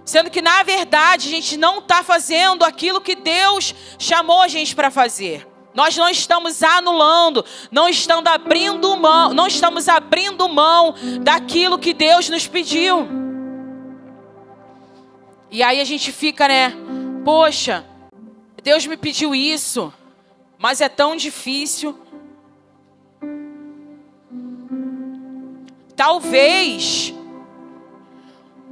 Sendo 0.02 0.30
que, 0.30 0.40
na 0.40 0.62
verdade, 0.62 1.28
a 1.28 1.30
gente 1.30 1.58
não 1.58 1.80
está 1.80 2.02
fazendo 2.02 2.64
aquilo 2.64 3.02
que 3.02 3.14
Deus 3.14 3.74
chamou 3.98 4.40
a 4.40 4.48
gente 4.48 4.74
para 4.74 4.90
fazer. 4.90 5.46
Nós 5.74 5.94
não 5.94 6.08
estamos 6.08 6.62
anulando, 6.62 7.44
não 7.70 7.86
estamos 7.86 8.24
abrindo 8.24 8.96
mão, 8.96 9.34
não 9.34 9.46
estamos 9.46 9.86
abrindo 9.90 10.48
mão 10.48 10.94
daquilo 11.20 11.78
que 11.78 11.92
Deus 11.92 12.30
nos 12.30 12.46
pediu. 12.46 13.06
E 15.50 15.62
aí 15.62 15.82
a 15.82 15.84
gente 15.84 16.10
fica, 16.12 16.48
né? 16.48 16.72
Poxa, 17.26 17.84
Deus 18.62 18.86
me 18.86 18.96
pediu 18.96 19.34
isso, 19.34 19.92
mas 20.56 20.80
é 20.80 20.88
tão 20.88 21.14
difícil. 21.14 22.07
Talvez, 25.98 27.12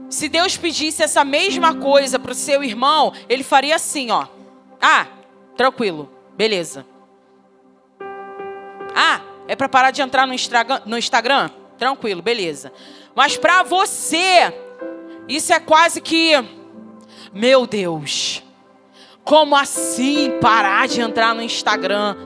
se 0.08 0.28
Deus 0.28 0.56
pedisse 0.56 1.02
essa 1.02 1.24
mesma 1.24 1.74
coisa 1.74 2.20
para 2.20 2.30
o 2.30 2.36
seu 2.36 2.62
irmão, 2.62 3.12
ele 3.28 3.42
faria 3.42 3.74
assim, 3.74 4.12
ó. 4.12 4.28
Ah, 4.80 5.08
tranquilo, 5.56 6.08
beleza. 6.36 6.86
Ah, 8.94 9.22
é 9.48 9.56
para 9.56 9.68
parar 9.68 9.90
de 9.90 10.00
entrar 10.00 10.24
no 10.24 10.32
Instagram, 10.32 10.82
no 10.86 10.96
Instagram? 10.96 11.50
Tranquilo, 11.76 12.22
beleza. 12.22 12.72
Mas 13.12 13.36
para 13.36 13.64
você, 13.64 14.54
isso 15.26 15.52
é 15.52 15.58
quase 15.58 16.00
que, 16.00 16.30
meu 17.34 17.66
Deus, 17.66 18.40
como 19.24 19.56
assim 19.56 20.38
parar 20.40 20.86
de 20.86 21.00
entrar 21.00 21.34
no 21.34 21.42
Instagram? 21.42 22.16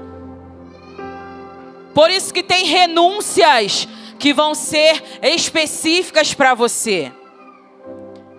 Por 1.95 2.11
isso 2.11 2.35
que 2.35 2.43
tem 2.43 2.67
renúncias 2.67 3.89
que 4.21 4.35
vão 4.35 4.55
ser 4.55 5.03
específicas 5.23 6.35
para 6.35 6.55
você. 6.55 7.11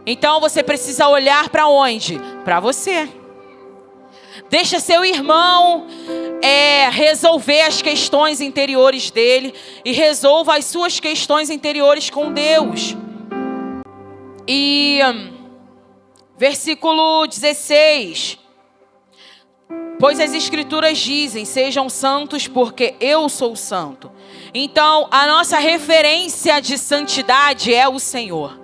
Então 0.06 0.40
você 0.40 0.64
precisa 0.64 1.08
olhar 1.08 1.50
para 1.50 1.68
onde? 1.68 2.20
Para 2.46 2.60
você. 2.60 3.10
Deixa 4.50 4.80
seu 4.80 5.04
irmão 5.04 5.88
é, 6.42 6.88
resolver 6.90 7.62
as 7.62 7.82
questões 7.82 8.40
interiores 8.40 9.10
dele 9.12 9.54
e 9.84 9.92
resolva 9.92 10.56
as 10.56 10.66
suas 10.66 11.00
questões 11.00 11.50
interiores 11.50 12.10
com 12.10 12.32
Deus. 12.32 12.96
E 14.48 15.00
versículo 16.38 17.26
16. 17.28 18.38
Pois 20.00 20.20
as 20.20 20.34
Escrituras 20.34 20.98
dizem: 20.98 21.46
sejam 21.46 21.88
santos, 21.90 22.48
porque 22.48 22.96
eu 23.00 23.30
sou 23.30 23.56
santo. 23.56 24.12
Então, 24.54 25.08
a 25.10 25.26
nossa 25.28 25.58
referência 25.58 26.62
de 26.62 26.78
santidade 26.78 27.74
é 27.74 27.88
o 27.88 28.00
Senhor. 28.00 28.60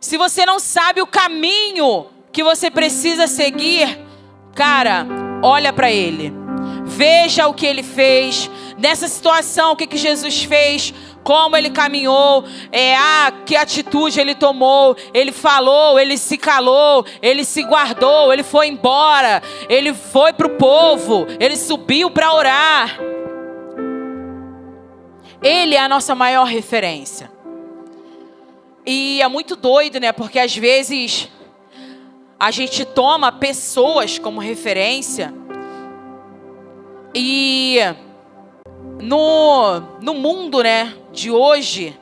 Se 0.00 0.16
você 0.16 0.44
não 0.44 0.58
sabe 0.58 1.00
o 1.00 1.06
caminho 1.06 2.06
que 2.32 2.42
você 2.42 2.70
precisa 2.70 3.26
seguir, 3.26 3.98
cara, 4.54 5.06
olha 5.42 5.72
para 5.72 5.90
Ele. 5.90 6.32
Veja 6.84 7.46
o 7.46 7.54
que 7.54 7.66
Ele 7.66 7.82
fez. 7.82 8.50
Nessa 8.76 9.08
situação, 9.08 9.72
o 9.72 9.76
que, 9.76 9.86
que 9.86 9.96
Jesus 9.96 10.42
fez? 10.44 10.94
como 11.28 11.54
ele 11.58 11.68
caminhou, 11.68 12.42
é, 12.72 12.96
ah, 12.96 13.30
que 13.44 13.54
atitude 13.54 14.18
ele 14.18 14.34
tomou, 14.34 14.96
ele 15.12 15.30
falou, 15.30 15.98
ele 15.98 16.16
se 16.16 16.38
calou, 16.38 17.04
ele 17.20 17.44
se 17.44 17.62
guardou, 17.64 18.32
ele 18.32 18.42
foi 18.42 18.68
embora, 18.68 19.42
ele 19.68 19.92
foi 19.92 20.32
para 20.32 20.46
o 20.46 20.56
povo, 20.56 21.26
ele 21.38 21.54
subiu 21.54 22.10
para 22.10 22.32
orar. 22.32 22.98
Ele 25.42 25.74
é 25.74 25.80
a 25.80 25.88
nossa 25.88 26.14
maior 26.14 26.44
referência. 26.44 27.30
E 28.84 29.20
é 29.22 29.28
muito 29.28 29.54
doido, 29.54 30.00
né? 30.00 30.12
Porque 30.12 30.38
às 30.38 30.56
vezes 30.56 31.28
a 32.40 32.50
gente 32.50 32.84
toma 32.84 33.32
pessoas 33.32 34.18
como 34.18 34.40
referência 34.40 35.34
e 37.14 37.78
no, 39.00 39.80
no 40.00 40.14
mundo, 40.14 40.62
né, 40.62 40.94
de 41.12 41.30
hoje, 41.30 41.98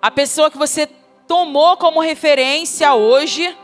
a 0.00 0.10
pessoa 0.10 0.50
que 0.50 0.56
você 0.56 0.88
tomou 1.26 1.76
como 1.76 2.00
referência 2.00 2.94
hoje, 2.94 3.56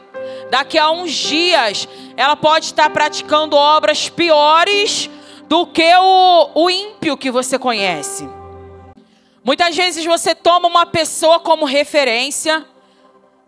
daqui 0.51 0.79
a 0.79 0.91
uns 0.91 1.13
dias, 1.13 1.89
ela 2.17 2.37
pode 2.37 2.67
estar 2.67 2.91
praticando 2.91 3.57
obras 3.57 4.09
piores 4.09 5.09
do 5.49 5.67
que 5.67 5.95
o, 5.97 6.51
o 6.55 6.71
ímpio 6.71 7.17
que 7.17 7.31
você 7.31 7.59
conhece. 7.59 8.38
Muitas 9.49 9.75
vezes 9.75 10.05
você 10.05 10.35
toma 10.35 10.69
uma 10.69 10.85
pessoa 10.85 11.41
como 11.41 11.65
referência, 11.65 12.67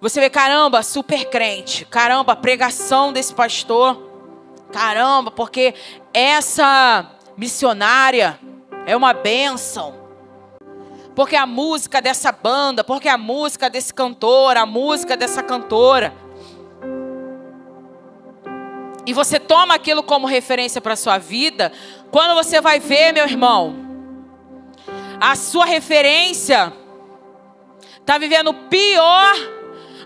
você 0.01 0.19
vê, 0.19 0.31
caramba, 0.31 0.83
super 0.83 1.27
crente, 1.27 1.85
caramba, 1.85 2.35
pregação 2.35 3.13
desse 3.13 3.35
pastor, 3.35 4.03
caramba, 4.73 5.31
porque 5.31 5.75
essa 6.15 7.07
missionária 7.37 8.41
é 8.87 8.97
uma 8.97 9.13
bênção. 9.13 9.95
Porque 11.15 11.37
a 11.37 11.45
música 11.45 12.01
dessa 12.01 12.33
banda, 12.33 12.83
porque 12.83 13.07
a 13.07 13.19
música 13.19 13.69
desse 13.69 13.93
cantor, 13.93 14.57
a 14.57 14.65
música 14.65 15.19
dessa 15.19 15.43
cantora. 15.43 16.15
E 19.05 19.13
você 19.13 19.39
toma 19.39 19.75
aquilo 19.75 20.03
como 20.03 20.27
referência 20.27 20.81
para 20.81 20.97
sua 20.97 21.19
vida, 21.19 21.71
quando 22.11 22.35
você 22.35 22.59
vai 22.59 22.81
ver, 22.81 23.13
meu 23.13 23.27
irmão, 23.27 23.90
a 25.21 25.37
sua 25.37 25.67
referência 25.67 26.73
está 28.01 28.17
vivendo 28.17 28.55
pior 28.55 29.35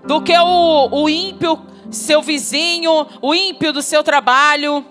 do 0.04 0.20
que 0.20 0.36
o, 0.36 0.88
o 0.90 1.08
ímpio, 1.08 1.64
seu 1.90 2.20
vizinho, 2.20 3.06
o 3.22 3.34
ímpio 3.34 3.72
do 3.72 3.80
seu 3.80 4.02
trabalho, 4.02 4.84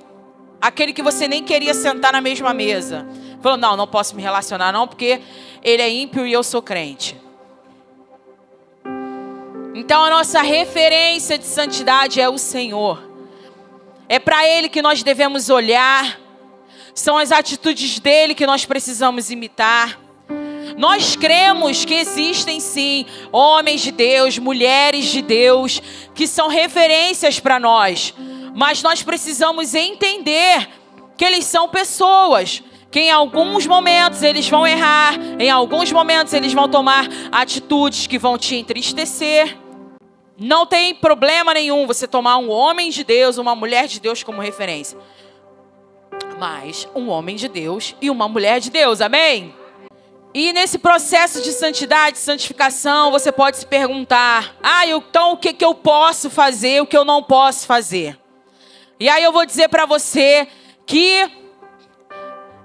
aquele 0.62 0.94
que 0.94 1.04
você 1.04 1.28
nem 1.28 1.44
queria 1.44 1.74
sentar 1.74 2.14
na 2.14 2.22
mesma 2.22 2.54
mesa. 2.54 3.06
Falou: 3.42 3.58
não, 3.58 3.76
não 3.76 3.86
posso 3.86 4.16
me 4.16 4.22
relacionar, 4.22 4.72
não, 4.72 4.88
porque 4.88 5.22
ele 5.62 5.82
é 5.82 5.90
ímpio 5.90 6.26
e 6.26 6.32
eu 6.32 6.42
sou 6.42 6.62
crente. 6.62 7.22
Então 9.76 10.04
a 10.04 10.10
nossa 10.10 10.42
referência 10.42 11.38
de 11.38 11.46
santidade 11.46 12.22
é 12.22 12.30
o 12.30 12.38
Senhor. 12.38 13.12
É 14.08 14.20
para 14.20 14.48
Ele 14.48 14.70
que 14.70 14.82
nós 14.82 15.02
devemos 15.02 15.50
olhar. 15.50 16.20
São 16.94 17.18
as 17.18 17.32
atitudes 17.32 18.00
dele 18.00 18.36
que 18.36 18.46
nós 18.46 18.66
precisamos 18.66 19.32
imitar. 19.32 20.03
Nós 20.78 21.16
cremos 21.16 21.86
que 21.86 21.94
existem 21.94 22.60
sim 22.60 23.06
homens 23.32 23.82
de 23.82 23.92
Deus, 23.92 24.38
mulheres 24.38 25.06
de 25.06 25.22
Deus, 25.22 25.82
que 26.14 26.28
são 26.28 26.48
referências 26.48 27.40
para 27.40 27.60
nós. 27.60 28.14
Mas 28.56 28.82
nós 28.84 29.02
precisamos 29.02 29.74
entender 29.74 30.70
que 31.18 31.26
eles 31.26 31.46
são 31.46 31.68
pessoas 31.70 32.64
que 32.92 33.00
em 33.00 33.12
alguns 33.12 33.66
momentos 33.66 34.22
eles 34.22 34.48
vão 34.48 34.68
errar, 34.68 35.16
em 35.40 35.50
alguns 35.50 35.92
momentos 35.92 36.32
eles 36.32 36.54
vão 36.54 36.70
tomar 36.70 37.08
atitudes 37.32 38.06
que 38.06 38.20
vão 38.20 38.38
te 38.38 38.56
entristecer. 38.56 39.58
Não 40.38 40.64
tem 40.64 40.94
problema 40.94 41.56
nenhum 41.56 41.88
você 41.88 42.08
tomar 42.08 42.38
um 42.38 42.52
homem 42.52 42.92
de 42.92 43.04
Deus, 43.04 43.40
uma 43.40 43.56
mulher 43.56 43.88
de 43.88 44.00
Deus 44.00 44.22
como 44.22 44.42
referência. 44.42 45.00
Mas 46.38 46.88
um 46.94 47.10
homem 47.10 47.36
de 47.36 47.48
Deus 47.48 47.96
e 48.00 48.12
uma 48.12 48.28
mulher 48.28 48.60
de 48.60 48.70
Deus, 48.70 49.02
amém? 49.02 49.56
E 50.34 50.52
nesse 50.52 50.80
processo 50.80 51.44
de 51.44 51.52
santidade, 51.52 52.18
santificação, 52.18 53.12
você 53.12 53.32
pode 53.32 53.58
se 53.58 53.66
perguntar: 53.66 54.56
ah, 54.64 54.86
então 54.88 55.34
o 55.34 55.38
que, 55.38 55.54
que 55.54 55.64
eu 55.64 55.76
posso 55.76 56.30
fazer, 56.30 56.82
o 56.82 56.88
que 56.88 56.98
eu 56.98 57.06
não 57.06 57.22
posso 57.22 57.68
fazer? 57.68 58.20
E 59.00 59.08
aí 59.08 59.24
eu 59.24 59.32
vou 59.32 59.46
dizer 59.46 59.70
para 59.70 59.86
você 59.86 60.48
que 60.86 61.30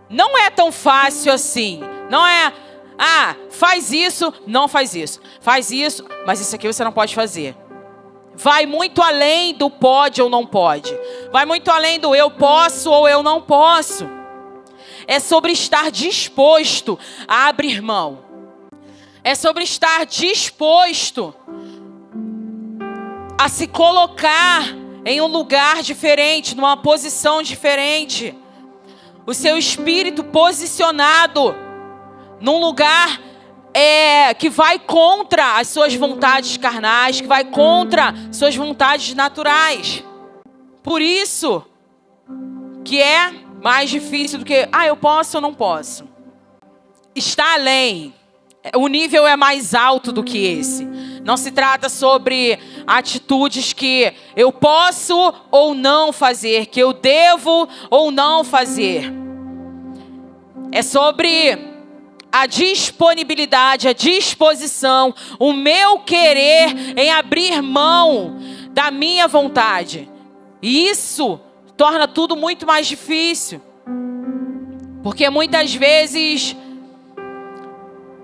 não 0.08 0.38
é 0.38 0.48
tão 0.48 0.72
fácil 0.72 1.32
assim. 1.32 1.80
Não 2.08 2.26
é, 2.26 2.52
ah, 2.98 3.36
faz 3.50 3.92
isso, 3.92 4.32
não 4.46 4.66
faz 4.66 4.94
isso. 4.94 5.20
Faz 5.40 5.70
isso, 5.70 6.06
mas 6.26 6.40
isso 6.40 6.54
aqui 6.54 6.66
você 6.66 6.82
não 6.82 6.92
pode 6.92 7.14
fazer. 7.14 7.54
Vai 8.34 8.66
muito 8.66 9.02
além 9.02 9.52
do 9.52 9.68
pode 9.68 10.22
ou 10.22 10.30
não 10.30 10.46
pode. 10.46 10.96
Vai 11.30 11.44
muito 11.44 11.70
além 11.70 11.98
do 11.98 12.14
eu 12.14 12.30
posso 12.30 12.90
ou 12.90 13.08
eu 13.08 13.22
não 13.22 13.42
posso. 13.42 14.17
É 15.08 15.18
sobre 15.18 15.50
estar 15.50 15.90
disposto 15.90 16.96
a 17.26 17.48
abrir 17.48 17.82
mão. 17.82 18.22
É 19.24 19.34
sobre 19.34 19.64
estar 19.64 20.06
disposto 20.06 21.34
a 23.36 23.48
se 23.48 23.66
colocar 23.66 24.64
em 25.04 25.20
um 25.20 25.26
lugar 25.26 25.82
diferente, 25.82 26.54
numa 26.54 26.76
posição 26.76 27.42
diferente 27.42 28.36
o 29.24 29.34
seu 29.34 29.58
espírito 29.58 30.24
posicionado 30.24 31.54
num 32.40 32.58
lugar 32.58 33.20
é, 33.74 34.32
que 34.32 34.48
vai 34.48 34.78
contra 34.78 35.58
as 35.58 35.68
suas 35.68 35.94
vontades 35.94 36.56
carnais, 36.56 37.20
que 37.20 37.26
vai 37.26 37.44
contra 37.44 38.14
suas 38.32 38.56
vontades 38.56 39.14
naturais. 39.14 40.02
Por 40.82 41.02
isso 41.02 41.62
que 42.84 43.02
é 43.02 43.47
mais 43.62 43.90
difícil 43.90 44.38
do 44.38 44.44
que, 44.44 44.68
ah, 44.72 44.86
eu 44.86 44.96
posso 44.96 45.36
ou 45.38 45.40
não 45.40 45.52
posso. 45.54 46.04
Está 47.14 47.54
além. 47.54 48.14
O 48.76 48.88
nível 48.88 49.26
é 49.26 49.36
mais 49.36 49.74
alto 49.74 50.12
do 50.12 50.22
que 50.22 50.38
esse. 50.38 50.84
Não 51.24 51.36
se 51.36 51.50
trata 51.50 51.88
sobre 51.88 52.58
atitudes 52.86 53.72
que 53.72 54.12
eu 54.36 54.52
posso 54.52 55.34
ou 55.50 55.74
não 55.74 56.12
fazer, 56.12 56.66
que 56.66 56.80
eu 56.80 56.92
devo 56.92 57.68
ou 57.90 58.10
não 58.10 58.44
fazer. 58.44 59.12
É 60.70 60.82
sobre 60.82 61.66
a 62.30 62.46
disponibilidade, 62.46 63.88
a 63.88 63.92
disposição, 63.92 65.14
o 65.38 65.52
meu 65.52 66.00
querer 66.00 66.98
em 66.98 67.10
abrir 67.10 67.62
mão 67.62 68.38
da 68.70 68.90
minha 68.90 69.26
vontade. 69.26 70.08
E 70.60 70.88
isso 70.88 71.40
torna 71.78 72.08
tudo 72.08 72.36
muito 72.36 72.66
mais 72.66 72.88
difícil. 72.88 73.62
Porque 75.02 75.30
muitas 75.30 75.72
vezes 75.72 76.56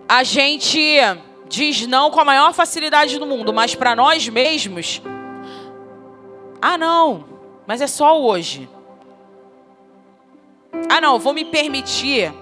a 0.09 0.25
gente 0.25 1.01
diz 1.49 1.87
não 1.87 2.11
com 2.11 2.21
a 2.21 2.25
maior 2.25 2.53
facilidade 2.53 3.17
do 3.17 3.25
mundo, 3.25 3.55
mas 3.55 3.75
para 3.77 3.95
nós 3.95 4.29
mesmos, 4.29 5.01
ah, 6.61 6.77
não, 6.77 7.25
mas 7.65 7.81
é 7.81 7.87
só 7.87 8.21
hoje. 8.21 8.69
Ah, 10.91 11.01
não, 11.01 11.21
vou 11.21 11.33
me 11.33 11.45
permitir 11.45 12.35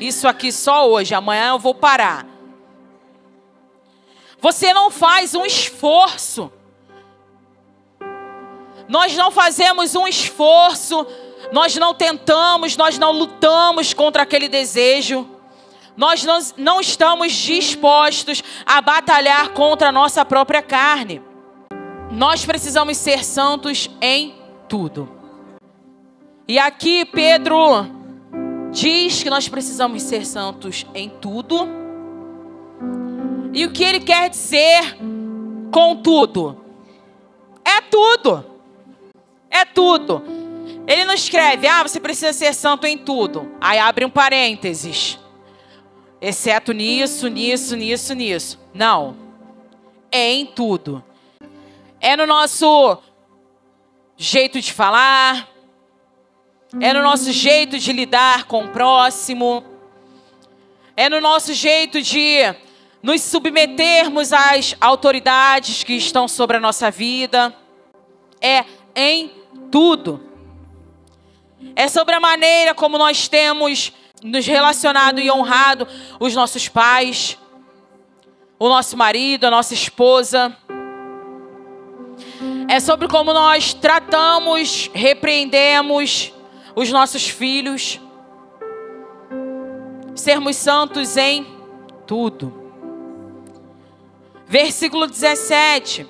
isso 0.00 0.26
aqui 0.26 0.50
só 0.50 0.90
hoje, 0.90 1.14
amanhã 1.14 1.50
eu 1.50 1.58
vou 1.60 1.74
parar. 1.74 2.26
Você 4.40 4.72
não 4.72 4.90
faz 4.90 5.34
um 5.34 5.46
esforço. 5.46 6.50
Nós 8.90 9.16
não 9.16 9.30
fazemos 9.30 9.94
um 9.94 10.08
esforço, 10.08 11.06
nós 11.52 11.76
não 11.76 11.94
tentamos, 11.94 12.76
nós 12.76 12.98
não 12.98 13.12
lutamos 13.12 13.94
contra 13.94 14.24
aquele 14.24 14.48
desejo. 14.48 15.28
Nós 15.96 16.24
não, 16.24 16.40
não 16.56 16.80
estamos 16.80 17.32
dispostos 17.32 18.42
a 18.66 18.80
batalhar 18.80 19.50
contra 19.50 19.90
a 19.90 19.92
nossa 19.92 20.24
própria 20.24 20.60
carne. 20.60 21.22
Nós 22.10 22.44
precisamos 22.44 22.96
ser 22.96 23.22
santos 23.22 23.88
em 24.02 24.34
tudo. 24.68 25.08
E 26.48 26.58
aqui 26.58 27.04
Pedro 27.04 27.86
diz 28.72 29.22
que 29.22 29.30
nós 29.30 29.48
precisamos 29.48 30.02
ser 30.02 30.26
santos 30.26 30.84
em 30.96 31.08
tudo. 31.08 31.68
E 33.52 33.64
o 33.64 33.70
que 33.70 33.84
ele 33.84 34.00
quer 34.00 34.30
dizer 34.30 34.96
com 35.70 35.94
tudo? 35.94 36.60
É 37.64 37.80
tudo. 37.82 38.49
É 39.50 39.64
tudo. 39.64 40.22
Ele 40.86 41.04
não 41.04 41.14
escreve, 41.14 41.66
ah, 41.66 41.82
você 41.82 42.00
precisa 42.00 42.32
ser 42.32 42.54
santo 42.54 42.86
em 42.86 42.96
tudo. 42.96 43.50
Aí 43.60 43.78
abre 43.78 44.04
um 44.04 44.10
parênteses. 44.10 45.18
Exceto 46.20 46.72
nisso, 46.72 47.28
nisso, 47.28 47.76
nisso, 47.76 48.14
nisso. 48.14 48.60
Não. 48.74 49.16
É 50.12 50.32
em 50.32 50.46
tudo. 50.46 51.04
É 52.00 52.16
no 52.16 52.26
nosso 52.26 52.98
jeito 54.16 54.60
de 54.60 54.72
falar, 54.72 55.48
é 56.78 56.92
no 56.92 57.02
nosso 57.02 57.32
jeito 57.32 57.78
de 57.78 57.92
lidar 57.92 58.44
com 58.44 58.64
o 58.64 58.68
próximo, 58.68 59.64
é 60.96 61.08
no 61.08 61.20
nosso 61.20 61.54
jeito 61.54 62.02
de 62.02 62.54
nos 63.02 63.22
submetermos 63.22 64.32
às 64.32 64.76
autoridades 64.80 65.82
que 65.82 65.94
estão 65.94 66.28
sobre 66.28 66.58
a 66.58 66.60
nossa 66.60 66.90
vida. 66.90 67.54
É 68.40 68.64
em 68.94 69.39
tudo. 69.70 70.20
É 71.76 71.88
sobre 71.88 72.14
a 72.14 72.20
maneira 72.20 72.74
como 72.74 72.98
nós 72.98 73.28
temos 73.28 73.92
nos 74.22 74.46
relacionado 74.46 75.20
e 75.20 75.30
honrado 75.30 75.86
os 76.18 76.34
nossos 76.34 76.68
pais, 76.68 77.38
o 78.58 78.68
nosso 78.68 78.96
marido, 78.96 79.44
a 79.46 79.50
nossa 79.50 79.74
esposa. 79.74 80.56
É 82.68 82.78
sobre 82.78 83.08
como 83.08 83.32
nós 83.32 83.72
tratamos, 83.72 84.90
repreendemos 84.92 86.32
os 86.74 86.90
nossos 86.90 87.28
filhos. 87.28 88.00
Sermos 90.14 90.56
santos 90.56 91.16
em 91.16 91.46
tudo. 92.06 92.60
Versículo 94.46 95.06
17. 95.06 96.06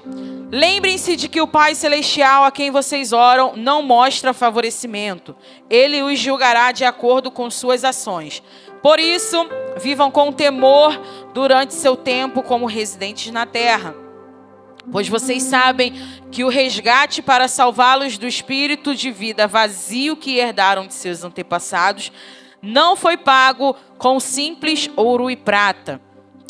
Lembrem-se 0.53 1.15
de 1.15 1.29
que 1.29 1.41
o 1.41 1.47
Pai 1.47 1.77
Celestial 1.77 2.43
a 2.43 2.51
quem 2.51 2.73
vocês 2.73 3.13
oram 3.13 3.55
não 3.55 3.83
mostra 3.83 4.33
favorecimento. 4.33 5.37
Ele 5.69 6.03
os 6.03 6.19
julgará 6.19 6.73
de 6.73 6.85
acordo 6.85 7.31
com 7.31 7.49
suas 7.49 7.85
ações. 7.85 8.43
Por 8.83 8.99
isso, 8.99 9.37
vivam 9.77 10.11
com 10.11 10.33
temor 10.33 11.01
durante 11.33 11.73
seu 11.73 11.97
tempo 11.97 12.43
como 12.43 12.67
residentes 12.67 13.31
na 13.31 13.47
terra. 13.47 13.95
Pois 14.91 15.09
vocês 15.09 15.45
sabem 15.45 15.93
que 16.33 16.43
o 16.43 16.49
resgate 16.49 17.23
para 17.23 17.47
salvá-los 17.47 18.19
do 18.19 18.27
espírito 18.27 18.93
de 18.93 19.13
vida 19.13 19.47
vazio 19.47 20.17
que 20.17 20.39
herdaram 20.39 20.85
de 20.85 20.95
seus 20.95 21.23
antepassados 21.23 22.11
não 22.61 22.97
foi 22.97 23.17
pago 23.17 23.77
com 23.99 24.19
simples 24.19 24.91
ouro 24.97 25.31
e 25.31 25.37
prata 25.37 26.01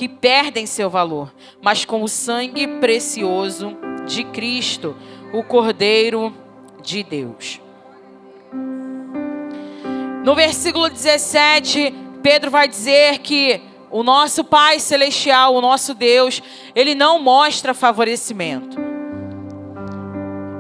que 0.01 0.09
perdem 0.09 0.65
seu 0.65 0.89
valor, 0.89 1.31
mas 1.61 1.85
com 1.85 2.03
o 2.03 2.09
sangue 2.09 2.67
precioso 2.67 3.77
de 4.07 4.25
Cristo, 4.25 4.97
o 5.33 5.43
Cordeiro 5.43 6.35
de 6.83 7.03
Deus. 7.03 7.61
No 10.25 10.35
versículo 10.35 10.89
17, 10.89 11.95
Pedro 12.23 12.51
vai 12.51 12.69
dizer 12.69 13.19
que 13.19 13.61
o 13.91 14.03
nosso 14.03 14.45
Pai 14.45 14.79
Celestial, 14.79 15.55
o 15.55 15.61
nosso 15.61 15.95
Deus, 15.95 16.43
ele 16.75 16.95
não 16.95 17.21
mostra 17.21 17.75
favorecimento. 17.75 18.77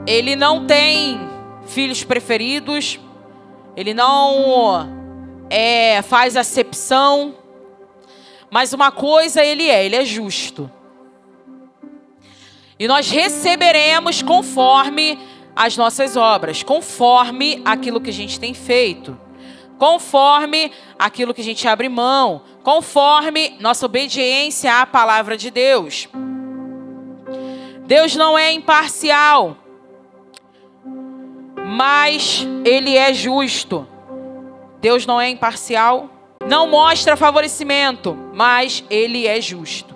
Ele 0.07 0.34
não 0.34 0.66
tem 0.66 1.20
filhos 1.66 2.03
preferidos, 2.03 2.99
ele 3.76 3.95
não 3.95 4.88
é, 5.51 6.03
faz 6.03 6.36
acepção 6.36 7.34
mas 8.51 8.72
uma 8.72 8.91
coisa 8.91 9.45
ele 9.45 9.70
é, 9.70 9.86
ele 9.86 9.95
é 9.95 10.05
justo. 10.05 10.70
E 12.81 12.89
nós 12.89 13.11
receberemos 13.11 14.22
conforme 14.22 15.18
as 15.55 15.76
nossas 15.76 16.16
obras, 16.16 16.62
conforme 16.62 17.61
aquilo 17.62 18.01
que 18.01 18.09
a 18.09 18.12
gente 18.12 18.41
tem 18.41 18.55
feito, 18.55 19.20
conforme 19.78 20.72
aquilo 20.99 21.35
que 21.35 21.43
a 21.43 21.45
gente 21.45 21.68
abre 21.68 21.91
mão, 21.91 22.41
conforme 22.62 23.51
nossa 23.61 23.85
obediência 23.85 24.81
à 24.81 24.87
palavra 24.87 25.37
de 25.37 25.51
Deus. 25.51 26.09
Deus 27.87 28.16
não 28.16 28.39
é 28.39 28.51
imparcial, 28.51 29.59
mas 31.66 32.47
Ele 32.64 32.97
é 32.97 33.12
justo. 33.12 33.87
Deus 34.81 35.05
não 35.05 35.20
é 35.20 35.28
imparcial, 35.28 36.09
não 36.49 36.66
mostra 36.66 37.14
favorecimento, 37.14 38.16
mas 38.33 38.83
ele 38.89 39.26
é 39.26 39.39
justo. 39.39 39.95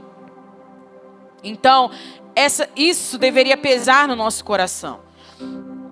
Então, 1.42 1.90
essa, 2.34 2.68
isso 2.76 3.18
deveria 3.18 3.56
pesar 3.56 4.08
no 4.08 4.16
nosso 4.16 4.44
coração. 4.44 5.00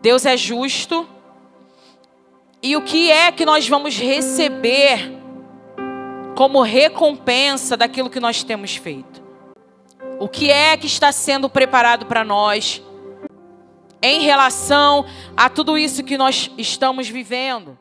Deus 0.00 0.26
é 0.26 0.36
justo. 0.36 1.08
E 2.62 2.76
o 2.76 2.82
que 2.82 3.10
é 3.10 3.30
que 3.32 3.44
nós 3.44 3.68
vamos 3.68 3.96
receber 3.96 5.12
como 6.36 6.62
recompensa 6.62 7.76
daquilo 7.76 8.10
que 8.10 8.20
nós 8.20 8.42
temos 8.42 8.76
feito? 8.76 9.22
O 10.18 10.28
que 10.28 10.50
é 10.50 10.76
que 10.76 10.86
está 10.86 11.10
sendo 11.10 11.48
preparado 11.48 12.06
para 12.06 12.24
nós 12.24 12.82
em 14.00 14.20
relação 14.20 15.04
a 15.36 15.48
tudo 15.48 15.76
isso 15.78 16.04
que 16.04 16.16
nós 16.16 16.50
estamos 16.56 17.08
vivendo? 17.08 17.78